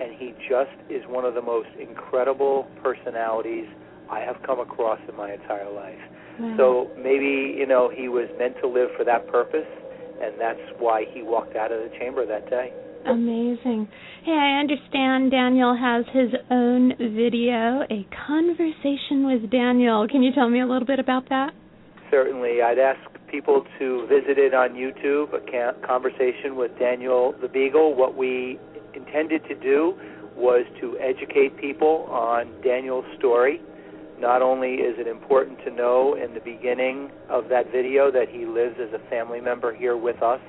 and 0.00 0.14
he 0.14 0.34
just 0.48 0.70
is 0.88 1.02
one 1.08 1.24
of 1.24 1.34
the 1.34 1.42
most 1.42 1.68
incredible 1.80 2.68
personalities 2.80 3.66
I 4.08 4.20
have 4.20 4.36
come 4.46 4.60
across 4.60 5.00
in 5.08 5.16
my 5.16 5.32
entire 5.32 5.70
life. 5.70 5.98
Wow. 6.38 6.54
So 6.56 6.90
maybe, 6.96 7.54
you 7.56 7.66
know, 7.66 7.90
he 7.90 8.08
was 8.08 8.28
meant 8.38 8.54
to 8.60 8.68
live 8.68 8.90
for 8.96 9.04
that 9.04 9.26
purpose, 9.28 9.66
and 10.22 10.34
that's 10.38 10.60
why 10.78 11.04
he 11.12 11.22
walked 11.22 11.56
out 11.56 11.72
of 11.72 11.80
the 11.80 11.90
chamber 11.98 12.26
that 12.26 12.48
day. 12.50 12.72
Amazing. 13.06 13.88
Hey, 14.24 14.32
I 14.32 14.60
understand 14.60 15.30
Daniel 15.30 15.76
has 15.76 16.06
his 16.12 16.32
own 16.50 16.94
video, 16.96 17.84
a 17.90 18.06
conversation 18.26 19.26
with 19.26 19.50
Daniel. 19.50 20.08
Can 20.08 20.22
you 20.22 20.32
tell 20.32 20.48
me 20.48 20.60
a 20.60 20.66
little 20.66 20.86
bit 20.86 20.98
about 20.98 21.28
that? 21.28 21.52
Certainly, 22.10 22.62
I'd 22.62 22.78
ask 22.78 23.00
people 23.30 23.64
to 23.78 24.06
visit 24.06 24.38
it 24.38 24.54
on 24.54 24.70
YouTube, 24.70 25.34
a 25.34 25.86
conversation 25.86 26.56
with 26.56 26.70
Daniel 26.78 27.34
the 27.42 27.48
Beagle. 27.48 27.94
What 27.94 28.16
we 28.16 28.58
intended 28.94 29.42
to 29.48 29.54
do 29.54 29.98
was 30.36 30.64
to 30.80 30.96
educate 30.98 31.56
people 31.58 32.06
on 32.10 32.50
Daniel's 32.62 33.04
story. 33.18 33.60
Not 34.24 34.40
only 34.40 34.76
is 34.76 34.98
it 34.98 35.06
important 35.06 35.58
to 35.66 35.70
know 35.70 36.14
in 36.14 36.32
the 36.32 36.40
beginning 36.40 37.10
of 37.28 37.50
that 37.50 37.70
video 37.70 38.10
that 38.10 38.30
he 38.30 38.46
lives 38.46 38.76
as 38.80 38.88
a 38.94 39.10
family 39.10 39.38
member 39.38 39.74
here 39.74 39.98
with 39.98 40.22
us 40.22 40.40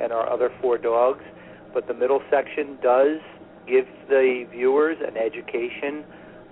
and 0.00 0.12
our 0.12 0.32
other 0.32 0.52
four 0.62 0.78
dogs, 0.78 1.24
but 1.74 1.88
the 1.88 1.94
middle 1.94 2.22
section 2.30 2.78
does 2.80 3.18
give 3.66 3.86
the 4.08 4.46
viewers 4.52 4.98
an 5.04 5.16
education 5.16 6.04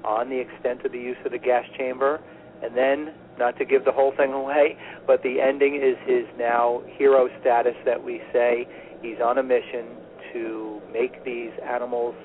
on 0.05 0.29
the 0.29 0.41
extent 0.41 0.85
of 0.85 0.91
the 0.91 0.99
use 0.99 1.17
of 1.25 1.31
the 1.31 1.39
gas 1.39 1.65
chamber. 1.79 2.21
And 2.65 2.77
then, 2.77 3.15
not 3.39 3.57
to 3.59 3.65
give 3.65 3.85
the 3.85 3.93
whole 3.93 4.13
thing 4.17 4.33
away, 4.33 4.77
but 5.07 5.23
the 5.23 5.41
ending 5.41 5.77
is 5.77 5.95
his 6.05 6.27
now 6.37 6.83
hero 6.99 7.29
status 7.41 7.77
that 7.85 8.03
we 8.03 8.21
say 8.33 8.67
he's 9.01 9.21
on 9.25 9.39
a 9.39 9.43
mission 9.45 9.87
to 10.33 10.83
make 10.93 11.25
these 11.25 11.53
animals 11.63 12.17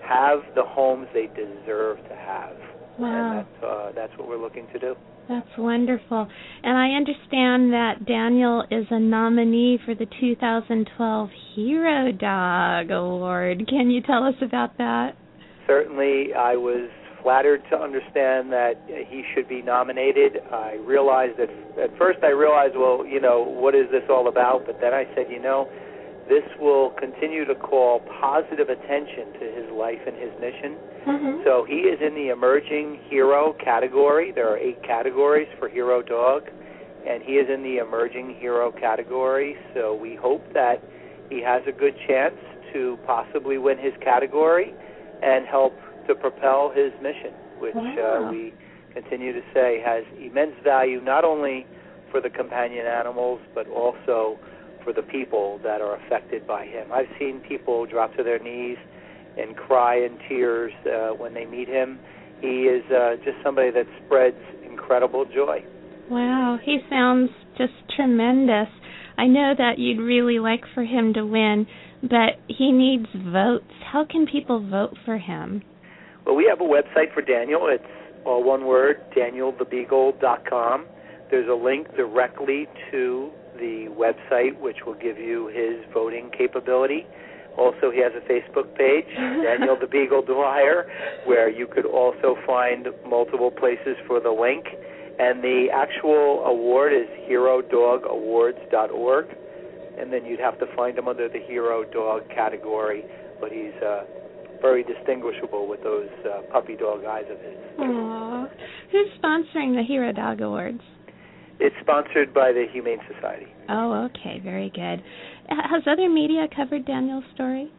have 0.00 0.40
the 0.54 0.64
homes 0.64 1.08
they 1.12 1.26
deserve 1.26 1.98
to 2.08 2.16
have. 2.16 2.56
Wow. 2.98 3.38
And 3.38 3.46
that's, 3.46 3.64
uh, 3.64 3.92
that's 3.94 4.18
what 4.18 4.28
we're 4.28 4.40
looking 4.40 4.66
to 4.72 4.78
do. 4.78 4.94
That's 5.28 5.48
wonderful. 5.56 6.26
And 6.62 6.76
I 6.76 6.90
understand 6.96 7.72
that 7.72 8.04
Daniel 8.06 8.64
is 8.70 8.86
a 8.90 8.98
nominee 8.98 9.78
for 9.84 9.94
the 9.94 10.06
2012 10.20 11.30
Hero 11.54 12.12
Dog 12.12 12.90
Award. 12.90 13.66
Can 13.68 13.90
you 13.90 14.02
tell 14.02 14.24
us 14.24 14.34
about 14.42 14.76
that? 14.78 15.12
Certainly, 15.66 16.34
I 16.34 16.56
was 16.56 16.90
flattered 17.22 17.62
to 17.70 17.76
understand 17.78 18.50
that 18.52 18.74
he 19.08 19.22
should 19.32 19.48
be 19.48 19.62
nominated. 19.62 20.38
I 20.50 20.74
realized 20.84 21.38
that 21.38 21.48
at 21.80 21.96
first 21.96 22.18
I 22.24 22.30
realized, 22.30 22.74
well, 22.76 23.06
you 23.06 23.20
know, 23.20 23.42
what 23.42 23.74
is 23.74 23.86
this 23.92 24.02
all 24.10 24.28
about? 24.28 24.64
But 24.66 24.80
then 24.80 24.92
I 24.92 25.04
said, 25.14 25.26
you 25.30 25.40
know, 25.40 25.68
this 26.28 26.44
will 26.60 26.90
continue 26.98 27.44
to 27.44 27.54
call 27.54 28.00
positive 28.20 28.68
attention 28.68 29.32
to 29.34 29.44
his 29.52 29.70
life 29.72 29.98
and 30.06 30.16
his 30.16 30.30
mission. 30.40 30.76
Mm-hmm. 31.06 31.42
So 31.44 31.64
he 31.68 31.88
is 31.90 31.98
in 32.00 32.14
the 32.14 32.28
emerging 32.28 33.00
hero 33.08 33.54
category. 33.62 34.32
There 34.32 34.48
are 34.48 34.58
eight 34.58 34.82
categories 34.82 35.48
for 35.58 35.68
hero 35.68 36.02
dog, 36.02 36.44
and 37.08 37.22
he 37.22 37.32
is 37.32 37.48
in 37.52 37.62
the 37.62 37.78
emerging 37.78 38.36
hero 38.38 38.70
category. 38.72 39.56
So 39.74 39.94
we 39.94 40.14
hope 40.14 40.44
that 40.54 40.82
he 41.28 41.42
has 41.42 41.62
a 41.66 41.72
good 41.72 41.94
chance 42.06 42.36
to 42.72 42.98
possibly 43.06 43.58
win 43.58 43.78
his 43.78 43.92
category 44.02 44.72
and 45.22 45.46
help 45.46 45.74
to 46.06 46.14
propel 46.14 46.70
his 46.74 46.92
mission, 47.02 47.32
which 47.58 47.74
Wow. 47.74 48.26
uh, 48.28 48.30
we 48.30 48.54
continue 48.94 49.32
to 49.32 49.42
say 49.54 49.80
has 49.84 50.04
immense 50.20 50.54
value 50.62 51.00
not 51.00 51.24
only 51.24 51.66
for 52.10 52.20
the 52.20 52.28
companion 52.30 52.86
animals 52.86 53.40
but 53.54 53.66
also 53.68 54.38
for 54.84 54.92
the 54.92 55.02
people 55.02 55.60
that 55.62 55.80
are 55.80 55.96
affected 55.96 56.46
by 56.46 56.66
him. 56.66 56.92
I've 56.92 57.10
seen 57.18 57.40
people 57.48 57.86
drop 57.86 58.16
to 58.16 58.22
their 58.22 58.38
knees 58.38 58.78
and 59.38 59.56
cry 59.56 59.96
in 59.96 60.18
tears 60.28 60.72
uh, 60.86 61.14
when 61.14 61.34
they 61.34 61.46
meet 61.46 61.68
him. 61.68 61.98
he 62.40 62.64
is 62.64 62.84
uh, 62.90 63.16
just 63.24 63.36
somebody 63.42 63.70
that 63.70 63.86
spreads 64.04 64.36
incredible 64.68 65.24
joy. 65.24 65.64
Wow, 66.10 66.58
he 66.62 66.80
sounds 66.90 67.30
just 67.56 67.72
tremendous. 67.96 68.68
I 69.16 69.26
know 69.26 69.52
that 69.56 69.78
you'd 69.78 70.00
really 70.02 70.38
like 70.38 70.62
for 70.74 70.84
him 70.84 71.14
to 71.14 71.24
win, 71.24 71.66
but 72.02 72.40
he 72.48 72.72
needs 72.72 73.06
votes. 73.14 73.72
How 73.90 74.04
can 74.04 74.26
people 74.26 74.68
vote 74.68 74.96
for 75.04 75.18
him? 75.18 75.62
Well, 76.26 76.34
we 76.34 76.46
have 76.50 76.60
a 76.60 76.64
website 76.64 77.12
for 77.14 77.22
Daniel. 77.22 77.68
It's 77.68 77.84
all 78.24 78.42
one 78.42 78.66
word, 78.66 78.96
danielthebeagle.com. 79.16 80.86
There's 81.30 81.48
a 81.48 81.54
link 81.54 81.94
directly 81.96 82.66
to 82.90 83.30
the 83.58 83.88
website, 83.90 84.58
which 84.60 84.78
will 84.86 84.94
give 84.94 85.18
you 85.18 85.48
his 85.48 85.84
voting 85.92 86.30
capability. 86.36 87.06
Also, 87.58 87.90
he 87.90 88.00
has 88.00 88.12
a 88.16 88.20
Facebook 88.30 88.74
page, 88.76 89.04
Daniel 89.16 89.76
the 89.78 89.86
Beagle 89.86 90.22
Dwyer, 90.22 90.86
where 91.26 91.50
you 91.50 91.66
could 91.66 91.84
also 91.86 92.36
find 92.46 92.88
multiple 93.06 93.50
places 93.50 93.96
for 94.06 94.20
the 94.20 94.30
link. 94.30 94.66
And 95.18 95.42
the 95.44 95.68
actual 95.72 96.44
award 96.46 96.92
is 96.94 97.08
herodogawards.org. 97.28 99.26
And 99.98 100.10
then 100.12 100.24
you'd 100.24 100.40
have 100.40 100.58
to 100.58 100.66
find 100.74 100.96
him 100.96 101.06
under 101.06 101.28
the 101.28 101.38
Hero 101.38 101.84
Dog 101.84 102.26
category, 102.30 103.04
but 103.38 103.52
he's 103.52 103.74
uh, 103.84 104.04
very 104.62 104.82
distinguishable 104.84 105.68
with 105.68 105.82
those 105.82 106.08
uh, 106.24 106.40
puppy 106.50 106.76
dog 106.76 107.04
eyes 107.04 107.26
of 107.30 107.38
his. 107.40 107.58
Aww. 107.78 108.48
Who's 108.90 109.08
sponsoring 109.22 109.74
the 109.76 109.84
Hero 109.86 110.12
Dog 110.12 110.40
Awards? 110.40 110.80
It's 111.60 111.76
sponsored 111.80 112.34
by 112.34 112.52
the 112.52 112.66
Humane 112.72 112.98
Society. 113.14 113.46
Oh, 113.68 114.08
okay, 114.10 114.40
very 114.42 114.70
good. 114.70 115.02
Has 115.48 115.82
other 115.86 116.08
media 116.08 116.48
covered 116.54 116.84
Daniel's 116.86 117.24
story? 117.34 117.70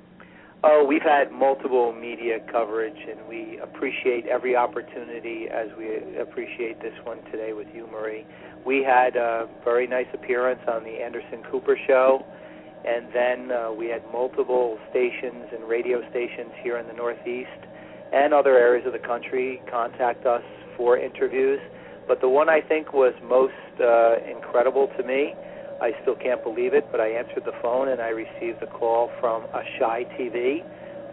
Oh, 0.65 0.85
we've 0.87 1.01
had 1.03 1.29
multiple 1.31 1.91
media 1.91 2.39
coverage, 2.49 2.95
and 2.95 3.27
we 3.27 3.59
appreciate 3.61 4.27
every 4.27 4.55
opportunity 4.55 5.47
as 5.51 5.67
we 5.77 6.17
appreciate 6.17 6.81
this 6.81 6.93
one 7.03 7.17
today 7.31 7.51
with 7.51 7.67
you, 7.75 7.85
Marie. 7.87 8.25
We 8.65 8.81
had 8.81 9.17
a 9.17 9.49
very 9.65 9.87
nice 9.87 10.07
appearance 10.13 10.61
on 10.71 10.85
the 10.85 11.03
Anderson 11.03 11.43
Cooper 11.51 11.77
Show, 11.85 12.25
and 12.87 13.07
then 13.13 13.51
uh, 13.51 13.73
we 13.73 13.87
had 13.87 14.03
multiple 14.13 14.79
stations 14.89 15.51
and 15.51 15.67
radio 15.67 15.99
stations 16.09 16.51
here 16.63 16.77
in 16.77 16.87
the 16.87 16.93
Northeast 16.93 17.49
and 18.13 18.33
other 18.33 18.57
areas 18.57 18.87
of 18.87 18.93
the 18.93 19.05
country 19.05 19.61
contact 19.69 20.25
us 20.25 20.43
for 20.77 20.97
interviews. 20.97 21.59
But 22.07 22.21
the 22.21 22.29
one 22.29 22.49
I 22.49 22.61
think 22.61 22.93
was 22.93 23.13
most 23.23 23.53
uh, 23.79 24.17
incredible 24.29 24.87
to 24.97 25.03
me 25.03 25.33
I 25.83 25.91
still 26.01 26.15
can't 26.15 26.41
believe 26.41 26.73
it, 26.73 26.87
but 26.91 27.01
I 27.01 27.09
answered 27.09 27.43
the 27.45 27.51
phone 27.61 27.89
and 27.89 28.01
I 28.01 28.07
received 28.09 28.63
a 28.63 28.67
call 28.67 29.11
from 29.19 29.43
Asahi 29.51 30.07
TV, 30.15 30.63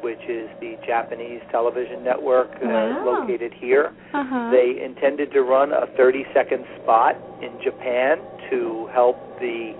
which 0.00 0.22
is 0.28 0.48
the 0.60 0.78
Japanese 0.86 1.42
television 1.50 2.04
network 2.04 2.50
uh, 2.62 2.70
wow. 2.70 3.18
located 3.20 3.52
here. 3.52 3.92
Uh-huh. 4.14 4.50
They 4.52 4.80
intended 4.80 5.32
to 5.32 5.42
run 5.42 5.72
a 5.72 5.86
30 5.96 6.24
second 6.32 6.64
spot 6.80 7.16
in 7.42 7.50
Japan 7.62 8.18
to 8.50 8.88
help 8.92 9.16
the 9.40 9.74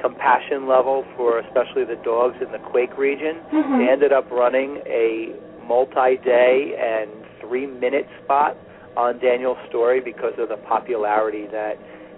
compassion 0.00 0.68
level 0.68 1.04
for 1.16 1.40
especially 1.40 1.84
the 1.84 1.98
dogs 2.04 2.36
in 2.40 2.52
the 2.52 2.62
Quake 2.70 2.96
region. 2.96 3.42
Mhm. 3.50 3.78
They 3.78 3.90
ended 3.90 4.12
up 4.12 4.30
running 4.30 4.78
a 4.86 5.34
multi 5.66 6.18
day 6.22 6.76
and 6.78 7.10
three 7.40 7.66
minute 7.66 8.06
spot 8.22 8.56
on 8.96 9.18
Daniel's 9.18 9.58
story 9.68 10.00
because 10.00 10.32
of 10.38 10.48
the 10.48 10.56
popularity 10.56 11.46
that 11.52 11.76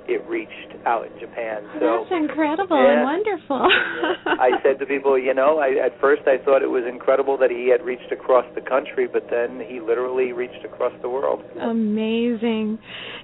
it 0.08 0.24
reached 0.26 0.72
out 0.86 1.04
in 1.04 1.12
Japan. 1.20 1.68
So 1.78 2.08
that's 2.08 2.10
incredible 2.10 2.80
yeah, 2.80 2.96
and 2.96 3.04
wonderful. 3.04 3.60
I 4.26 4.56
said 4.62 4.80
to 4.80 4.86
people, 4.86 5.18
you 5.18 5.34
know, 5.34 5.58
I, 5.58 5.84
at 5.84 6.00
first 6.00 6.22
I 6.24 6.42
thought 6.42 6.62
it 6.62 6.70
was 6.72 6.84
incredible 6.88 7.36
that 7.38 7.50
he 7.50 7.68
had 7.68 7.84
reached 7.84 8.10
across 8.10 8.46
the 8.54 8.62
country, 8.62 9.06
but 9.06 9.28
then 9.30 9.60
he 9.68 9.80
literally 9.80 10.32
reached 10.32 10.64
across 10.64 10.92
the 11.02 11.10
world. 11.10 11.44
Amazing. 11.60 12.78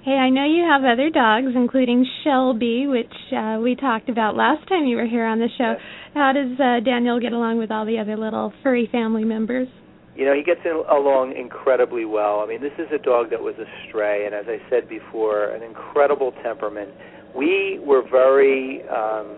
Hey, 0.05 0.13
I 0.13 0.29
know 0.29 0.45
you 0.45 0.63
have 0.69 0.85
other 0.85 1.09
dogs, 1.09 1.53
including 1.55 2.05
Shelby, 2.23 2.85
which 2.85 3.17
uh, 3.35 3.57
we 3.61 3.75
talked 3.75 4.07
about 4.07 4.35
last 4.35 4.69
time 4.69 4.85
you 4.85 4.97
were 4.97 5.07
here 5.07 5.25
on 5.25 5.39
the 5.39 5.49
show. 5.57 5.73
Yes. 5.73 5.81
How 6.13 6.31
does 6.33 6.53
uh, 6.59 6.85
Daniel 6.85 7.19
get 7.19 7.33
along 7.33 7.57
with 7.57 7.71
all 7.71 7.85
the 7.85 7.97
other 7.97 8.15
little 8.15 8.53
furry 8.61 8.87
family 8.91 9.25
members? 9.25 9.67
You 10.15 10.23
know, 10.23 10.33
he 10.33 10.43
gets 10.43 10.61
in, 10.63 10.71
along 10.71 11.35
incredibly 11.35 12.05
well. 12.05 12.39
I 12.39 12.47
mean, 12.47 12.61
this 12.61 12.75
is 12.79 12.87
a 12.93 12.97
dog 12.97 13.29
that 13.31 13.41
was 13.41 13.55
a 13.59 13.67
stray, 13.87 14.25
and 14.25 14.33
as 14.33 14.45
I 14.47 14.63
said 14.69 14.87
before, 14.87 15.49
an 15.51 15.61
incredible 15.61 16.31
temperament. 16.41 16.89
We 17.35 17.79
were 17.83 18.01
very 18.09 18.87
um, 18.87 19.35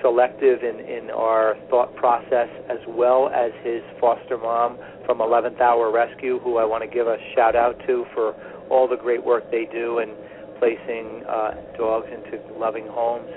selective 0.00 0.64
in, 0.64 0.80
in 0.80 1.10
our 1.10 1.54
thought 1.68 1.94
process, 1.96 2.48
as 2.70 2.78
well 2.88 3.28
as 3.28 3.52
his 3.62 3.82
foster 4.00 4.38
mom 4.38 4.78
from 5.04 5.18
11th 5.18 5.60
Hour 5.60 5.92
Rescue, 5.92 6.38
who 6.40 6.56
I 6.56 6.64
want 6.64 6.82
to 6.82 6.88
give 6.88 7.06
a 7.06 7.18
shout 7.34 7.54
out 7.54 7.76
to 7.86 8.06
for 8.14 8.32
all 8.70 8.88
the 8.88 8.96
great 8.96 9.22
work 9.22 9.50
they 9.50 9.68
do 9.70 9.98
in 9.98 10.16
placing 10.58 11.24
uh, 11.28 11.52
dogs 11.76 12.08
into 12.08 12.40
loving 12.58 12.86
homes. 12.88 13.28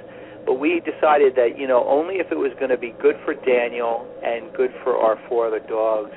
But 0.45 0.55
we 0.55 0.79
decided 0.79 1.35
that, 1.35 1.59
you 1.59 1.67
know, 1.67 1.83
only 1.87 2.15
if 2.15 2.31
it 2.31 2.37
was 2.37 2.53
going 2.57 2.71
to 2.71 2.77
be 2.77 2.95
good 3.01 3.15
for 3.25 3.33
Daniel 3.35 4.07
and 4.23 4.51
good 4.55 4.71
for 4.81 4.97
our 4.97 5.19
four 5.27 5.47
other 5.47 5.59
dogs 5.59 6.15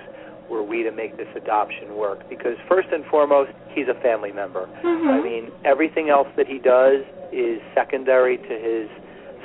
were 0.49 0.63
we 0.63 0.83
to 0.83 0.91
make 0.91 1.17
this 1.17 1.29
adoption 1.37 1.97
work. 1.97 2.29
Because 2.29 2.57
first 2.69 2.89
and 2.93 3.05
foremost, 3.07 3.53
he's 3.69 3.89
a 3.89 3.95
family 3.95 4.33
member. 4.33 4.69
Mhm. 4.83 5.09
I 5.09 5.21
mean, 5.21 5.53
everything 5.65 6.11
else 6.11 6.29
that 6.37 6.47
he 6.47 6.59
does 6.59 7.03
is 7.33 7.61
secondary 7.75 8.39
to 8.39 8.59
his 8.59 8.89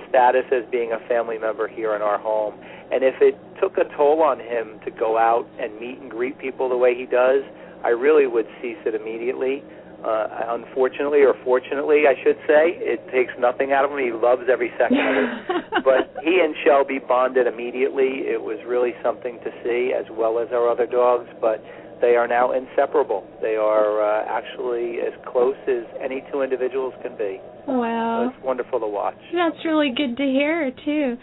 status 0.09 0.45
as 0.51 0.63
being 0.65 0.91
a 0.91 0.99
family 0.99 1.37
member 1.37 1.67
here 1.67 1.93
in 1.95 2.01
our 2.01 2.17
home. 2.17 2.53
And 2.91 3.03
if 3.03 3.21
it 3.21 3.37
took 3.59 3.77
a 3.77 3.83
toll 3.83 4.21
on 4.21 4.39
him 4.39 4.79
to 4.85 4.91
go 4.91 5.17
out 5.17 5.45
and 5.59 5.77
meet 5.79 5.99
and 5.99 6.09
greet 6.09 6.37
people 6.37 6.69
the 6.69 6.77
way 6.77 6.95
he 6.95 7.05
does, 7.05 7.43
I 7.83 7.89
really 7.89 8.27
would 8.27 8.47
cease 8.61 8.77
it 8.85 8.95
immediately. 8.95 9.63
Uh, 10.05 10.53
unfortunately, 10.53 11.21
or 11.25 11.33
fortunately, 11.43 12.03
I 12.07 12.13
should 12.23 12.37
say, 12.45 12.77
it 12.77 13.01
takes 13.11 13.33
nothing 13.39 13.73
out 13.73 13.83
of 13.83 13.91
him. 13.91 13.97
He 13.97 14.11
loves 14.11 14.43
every 14.51 14.71
second 14.77 14.99
of 15.01 15.15
it. 15.17 15.83
but 15.83 16.13
he 16.23 16.39
and 16.39 16.53
Shelby 16.63 16.99
bonded 16.99 17.47
immediately. 17.47 18.29
It 18.29 18.39
was 18.41 18.59
really 18.67 18.93
something 19.03 19.39
to 19.43 19.49
see, 19.63 19.93
as 19.97 20.05
well 20.11 20.39
as 20.39 20.49
our 20.53 20.69
other 20.69 20.85
dogs. 20.85 21.27
But 21.41 21.65
they 21.99 22.15
are 22.15 22.27
now 22.27 22.51
inseparable. 22.53 23.25
They 23.41 23.55
are 23.55 24.01
uh, 24.01 24.25
actually 24.29 24.99
as 24.99 25.13
close 25.25 25.57
as 25.67 25.83
any 26.03 26.23
two 26.31 26.41
individuals 26.41 26.93
can 27.01 27.17
be. 27.17 27.41
Wow. 27.67 28.29
So 28.29 28.35
it's 28.35 28.45
wonderful 28.45 28.79
to 28.79 28.87
watch. 28.87 29.17
That's 29.33 29.65
really 29.65 29.91
good 29.95 30.15
to 30.17 30.23
hear, 30.23 30.71
too. 30.85 31.17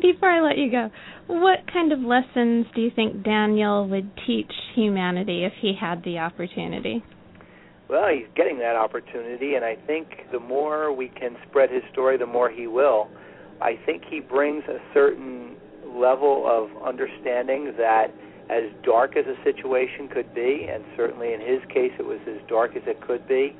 Before 0.00 0.28
I 0.28 0.40
let 0.40 0.58
you 0.58 0.70
go, 0.70 0.90
what 1.28 1.60
kind 1.72 1.92
of 1.92 2.00
lessons 2.00 2.66
do 2.74 2.80
you 2.80 2.90
think 2.94 3.22
Daniel 3.22 3.88
would 3.88 4.10
teach 4.26 4.50
humanity 4.74 5.44
if 5.44 5.52
he 5.60 5.74
had 5.78 6.02
the 6.04 6.18
opportunity? 6.18 7.04
Well, 7.92 8.08
he's 8.08 8.26
getting 8.34 8.58
that 8.60 8.74
opportunity, 8.74 9.54
and 9.54 9.66
I 9.66 9.76
think 9.86 10.24
the 10.32 10.40
more 10.40 10.90
we 10.90 11.08
can 11.08 11.36
spread 11.46 11.70
his 11.70 11.82
story, 11.92 12.16
the 12.16 12.24
more 12.24 12.48
he 12.48 12.66
will. 12.66 13.08
I 13.60 13.78
think 13.84 14.04
he 14.08 14.18
brings 14.18 14.64
a 14.64 14.78
certain 14.94 15.56
level 15.84 16.46
of 16.48 16.70
understanding 16.82 17.74
that 17.76 18.06
as 18.48 18.62
dark 18.82 19.18
as 19.18 19.26
a 19.26 19.36
situation 19.44 20.08
could 20.08 20.34
be, 20.34 20.68
and 20.72 20.82
certainly 20.96 21.34
in 21.34 21.40
his 21.40 21.60
case 21.68 21.92
it 21.98 22.06
was 22.06 22.18
as 22.26 22.40
dark 22.48 22.76
as 22.76 22.82
it 22.86 22.98
could 23.02 23.28
be, 23.28 23.54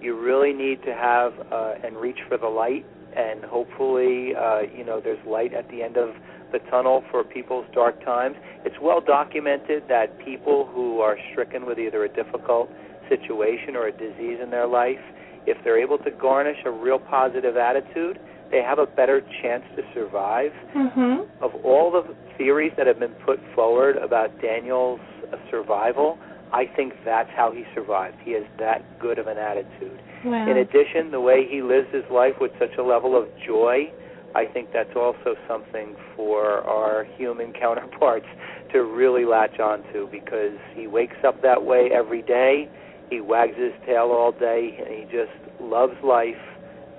you 0.00 0.18
really 0.18 0.54
need 0.54 0.82
to 0.84 0.94
have 0.94 1.34
uh, 1.52 1.74
and 1.84 1.98
reach 1.98 2.20
for 2.26 2.38
the 2.38 2.48
light, 2.48 2.86
and 3.14 3.44
hopefully, 3.44 4.34
uh, 4.34 4.62
you 4.74 4.82
know, 4.82 4.98
there's 4.98 5.24
light 5.26 5.52
at 5.52 5.68
the 5.68 5.82
end 5.82 5.98
of 5.98 6.14
the 6.52 6.58
tunnel 6.70 7.04
for 7.10 7.22
people's 7.22 7.66
dark 7.74 8.02
times. 8.02 8.36
It's 8.64 8.76
well 8.80 9.02
documented 9.02 9.88
that 9.88 10.18
people 10.24 10.70
who 10.72 11.00
are 11.00 11.18
stricken 11.32 11.66
with 11.66 11.78
either 11.78 12.02
a 12.02 12.08
difficult 12.08 12.70
situation 13.08 13.76
or 13.76 13.86
a 13.88 13.92
disease 13.92 14.38
in 14.42 14.50
their 14.50 14.66
life, 14.66 15.00
if 15.46 15.56
they're 15.64 15.80
able 15.80 15.98
to 15.98 16.10
garnish 16.10 16.58
a 16.64 16.70
real 16.70 16.98
positive 16.98 17.56
attitude, 17.56 18.18
they 18.50 18.62
have 18.62 18.78
a 18.78 18.86
better 18.86 19.20
chance 19.42 19.64
to 19.76 19.82
survive. 19.94 20.52
Mm-hmm. 20.74 21.44
Of 21.44 21.54
all 21.64 21.90
the 21.90 22.14
theories 22.38 22.72
that 22.76 22.86
have 22.86 22.98
been 22.98 23.14
put 23.26 23.40
forward 23.54 23.96
about 23.96 24.40
Daniel's 24.40 25.00
uh, 25.32 25.36
survival, 25.50 26.18
I 26.52 26.66
think 26.76 26.94
that's 27.04 27.30
how 27.34 27.50
he 27.52 27.64
survived. 27.74 28.16
He 28.22 28.32
has 28.32 28.44
that 28.58 29.00
good 29.00 29.18
of 29.18 29.26
an 29.26 29.38
attitude. 29.38 30.00
Wow. 30.24 30.50
In 30.50 30.56
addition, 30.56 31.10
the 31.10 31.20
way 31.20 31.46
he 31.48 31.62
lives 31.62 31.88
his 31.92 32.04
life 32.10 32.34
with 32.40 32.52
such 32.58 32.78
a 32.78 32.82
level 32.82 33.20
of 33.20 33.28
joy, 33.44 33.92
I 34.34 34.46
think 34.46 34.72
that's 34.72 34.94
also 34.96 35.34
something 35.48 35.96
for 36.16 36.62
our 36.62 37.04
human 37.16 37.52
counterparts 37.60 38.26
to 38.72 38.84
really 38.84 39.24
latch 39.24 39.58
onto 39.58 40.08
because 40.10 40.58
he 40.74 40.86
wakes 40.86 41.16
up 41.26 41.42
that 41.42 41.64
way 41.64 41.90
every 41.92 42.22
day. 42.22 42.68
He 43.10 43.20
wags 43.20 43.56
his 43.56 43.72
tail 43.86 44.10
all 44.12 44.32
day 44.32 44.76
and 44.78 44.94
he 44.94 45.04
just 45.04 45.32
loves 45.60 45.94
life, 46.02 46.40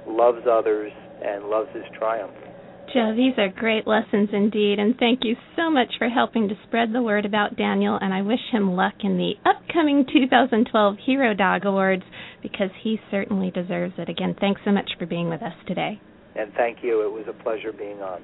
loves 0.07 0.45
others, 0.49 0.91
and 1.23 1.45
loves 1.45 1.69
his 1.73 1.85
triumph. 1.97 2.33
Joe, 2.93 3.13
these 3.15 3.33
are 3.37 3.49
great 3.49 3.87
lessons 3.87 4.29
indeed, 4.31 4.79
and 4.79 4.95
thank 4.97 5.21
you 5.23 5.35
so 5.55 5.69
much 5.69 5.93
for 5.97 6.07
helping 6.07 6.47
to 6.47 6.55
spread 6.65 6.93
the 6.93 7.01
word 7.01 7.25
about 7.25 7.57
Daniel. 7.57 7.97
And 7.99 8.13
I 8.13 8.21
wish 8.21 8.39
him 8.51 8.75
luck 8.75 8.93
in 9.03 9.17
the 9.17 9.33
upcoming 9.43 10.05
2012 10.05 10.95
Hero 11.05 11.33
Dog 11.33 11.65
Awards 11.65 12.03
because 12.41 12.69
he 12.83 12.99
certainly 13.11 13.51
deserves 13.51 13.95
it. 13.97 14.07
Again, 14.07 14.35
thanks 14.39 14.61
so 14.63 14.71
much 14.71 14.91
for 14.97 15.05
being 15.05 15.29
with 15.29 15.41
us 15.41 15.55
today. 15.67 15.99
And 16.35 16.53
thank 16.53 16.83
you. 16.83 17.01
It 17.05 17.11
was 17.11 17.25
a 17.27 17.43
pleasure 17.43 17.73
being 17.73 18.01
on. 18.01 18.21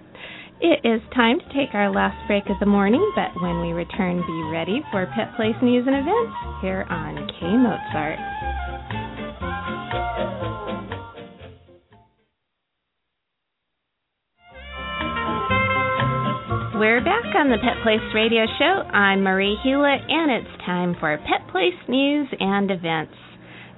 It 0.63 0.85
is 0.85 1.01
time 1.15 1.39
to 1.39 1.45
take 1.57 1.73
our 1.73 1.89
last 1.89 2.15
break 2.27 2.43
of 2.45 2.59
the 2.59 2.67
morning, 2.67 3.01
but 3.15 3.33
when 3.41 3.61
we 3.61 3.73
return, 3.73 4.21
be 4.21 4.49
ready 4.53 4.83
for 4.91 5.07
Pet 5.07 5.35
Place 5.35 5.55
news 5.59 5.87
and 5.87 5.95
events 5.95 6.37
here 6.61 6.85
on 6.87 7.17
K 7.39 7.49
Mozart. 7.57 8.19
We're 16.77 17.01
back 17.01 17.25
on 17.35 17.49
the 17.49 17.57
Pet 17.57 17.81
Place 17.81 17.99
Radio 18.13 18.45
Show. 18.59 18.85
I'm 18.93 19.23
Marie 19.23 19.57
Hulett, 19.65 20.05
and 20.07 20.29
it's 20.29 20.63
time 20.63 20.95
for 20.99 21.17
Pet 21.17 21.49
Place 21.51 21.73
news 21.89 22.27
and 22.39 22.69
events. 22.69 23.17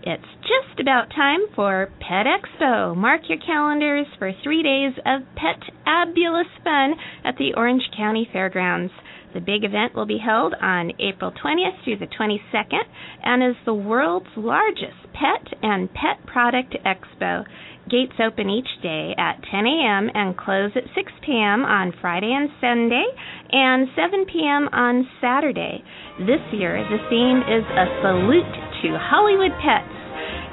It's 0.05 0.21
just 0.41 0.81
about 0.81 1.11
time 1.15 1.39
for 1.55 1.89
Pet 2.01 2.25
Expo. 2.25 2.93
Mark 2.93 3.21
your 3.29 3.37
calendars 3.37 4.05
for 4.19 4.33
three 4.43 4.61
days 4.61 4.91
of 5.05 5.21
pet 5.37 5.63
abulous 5.87 6.47
fun 6.61 6.95
at 7.23 7.37
the 7.37 7.53
Orange 7.55 7.83
County 7.95 8.27
Fairgrounds. 8.33 8.91
The 9.33 9.39
big 9.39 9.63
event 9.63 9.95
will 9.95 10.05
be 10.05 10.17
held 10.17 10.55
on 10.61 10.91
April 10.99 11.31
20th 11.31 11.85
through 11.85 11.99
the 11.99 12.07
22nd 12.07 12.83
and 13.23 13.43
is 13.43 13.55
the 13.63 13.73
world's 13.73 14.27
largest 14.35 15.07
pet 15.13 15.53
and 15.61 15.87
pet 15.93 16.25
product 16.25 16.75
expo. 16.85 17.45
Gates 17.89 18.15
open 18.23 18.49
each 18.49 18.69
day 18.81 19.13
at 19.17 19.43
10 19.51 19.65
a.m. 19.65 20.09
and 20.13 20.37
close 20.37 20.71
at 20.75 20.83
6 20.95 21.11
p.m. 21.25 21.65
on 21.65 21.93
Friday 21.99 22.31
and 22.31 22.49
Sunday 22.61 23.05
and 23.51 23.87
7 23.95 24.25
p.m. 24.31 24.69
on 24.71 25.07
Saturday. 25.19 25.83
This 26.19 26.41
year, 26.51 26.79
the 26.87 27.01
theme 27.09 27.43
is 27.43 27.65
a 27.67 27.85
salute 28.01 28.53
to 28.83 28.97
Hollywood 28.99 29.51
pets 29.59 30.03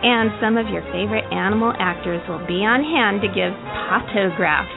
and 0.00 0.32
some 0.40 0.56
of 0.56 0.64
your 0.72 0.82
favorite 0.88 1.28
animal 1.28 1.72
actors 1.76 2.24
will 2.24 2.42
be 2.48 2.64
on 2.64 2.80
hand 2.80 3.20
to 3.20 3.28
give 3.28 3.52
photographs. 3.92 4.72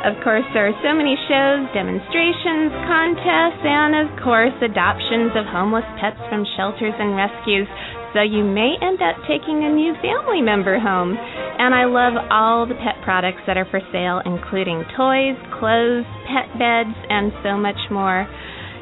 Of 0.00 0.16
course, 0.24 0.46
there 0.56 0.64
are 0.64 0.78
so 0.80 0.96
many 0.96 1.12
shows, 1.28 1.68
demonstrations, 1.76 2.72
contests, 2.88 3.60
and 3.60 3.92
of 4.00 4.08
course, 4.24 4.54
adoptions 4.64 5.36
of 5.36 5.44
homeless 5.44 5.84
pets 6.00 6.16
from 6.32 6.46
shelters 6.56 6.96
and 6.96 7.12
rescues. 7.12 7.68
So 8.12 8.22
you 8.22 8.42
may 8.42 8.74
end 8.82 8.98
up 8.98 9.22
taking 9.30 9.62
a 9.62 9.70
new 9.70 9.94
family 10.02 10.42
member 10.42 10.78
home. 10.78 11.14
And 11.14 11.74
I 11.74 11.84
love 11.86 12.14
all 12.30 12.66
the 12.66 12.74
pet 12.74 12.98
products 13.04 13.44
that 13.46 13.56
are 13.56 13.68
for 13.70 13.80
sale, 13.92 14.20
including 14.24 14.82
toys, 14.96 15.38
clothes, 15.60 16.08
pet 16.26 16.50
beds, 16.58 16.96
and 17.08 17.30
so 17.44 17.54
much 17.56 17.78
more. 17.90 18.26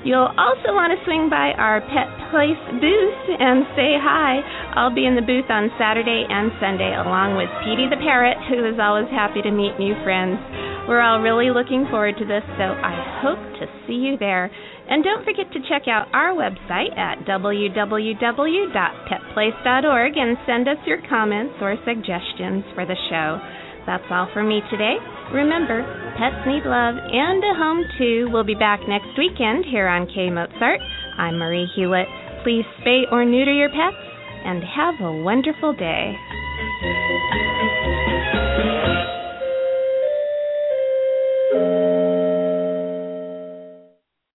You'll 0.07 0.31
also 0.39 0.73
want 0.79 0.95
to 0.95 1.05
swing 1.05 1.27
by 1.27 1.53
our 1.59 1.83
Pet 1.83 2.07
Place 2.31 2.63
booth 2.79 3.23
and 3.35 3.67
say 3.75 3.99
hi. 3.99 4.39
I'll 4.79 4.95
be 4.95 5.05
in 5.05 5.19
the 5.19 5.27
booth 5.27 5.51
on 5.51 5.75
Saturday 5.75 6.23
and 6.23 6.55
Sunday 6.63 6.95
along 6.95 7.35
with 7.35 7.51
Petey 7.67 7.91
the 7.91 7.99
Parrot, 7.99 8.39
who 8.47 8.63
is 8.63 8.79
always 8.79 9.11
happy 9.11 9.43
to 9.43 9.51
meet 9.51 9.75
new 9.77 9.99
friends. 10.07 10.39
We're 10.89 11.05
all 11.05 11.21
really 11.21 11.53
looking 11.53 11.85
forward 11.93 12.17
to 12.17 12.25
this, 12.25 12.41
so 12.57 12.65
I 12.65 13.21
hope 13.21 13.37
to 13.61 13.69
see 13.87 14.01
you 14.01 14.17
there. 14.17 14.49
And 14.89 15.05
don't 15.05 15.21
forget 15.23 15.53
to 15.53 15.61
check 15.69 15.85
out 15.87 16.09
our 16.17 16.33
website 16.33 16.97
at 16.97 17.29
www.petplace.org 17.29 20.17
and 20.17 20.39
send 20.47 20.67
us 20.67 20.79
your 20.87 21.03
comments 21.07 21.57
or 21.61 21.77
suggestions 21.85 22.65
for 22.73 22.87
the 22.89 22.97
show. 23.13 23.39
That's 23.85 24.09
all 24.09 24.31
for 24.33 24.43
me 24.43 24.63
today. 24.71 24.97
Remember, 25.33 25.85
pets 26.17 26.47
need 26.49 26.65
love 26.65 26.97
and 26.97 27.45
a 27.45 27.53
home 27.53 27.85
too. 27.99 28.31
We'll 28.33 28.45
be 28.45 28.55
back 28.55 28.81
next 28.89 29.13
weekend 29.19 29.67
here 29.69 29.89
on 29.89 30.07
K 30.09 30.31
Mozart. 30.31 30.81
I'm 31.19 31.37
Marie 31.37 31.69
Hulett. 31.77 32.09
Please 32.45 32.65
spay 32.81 33.03
or 33.13 33.27
neuter 33.27 33.53
your 33.53 33.69
pets 33.69 34.01
and 34.45 34.65
have 34.65 34.95
a 35.05 35.13
wonderful 35.21 35.75
day. 35.75 36.17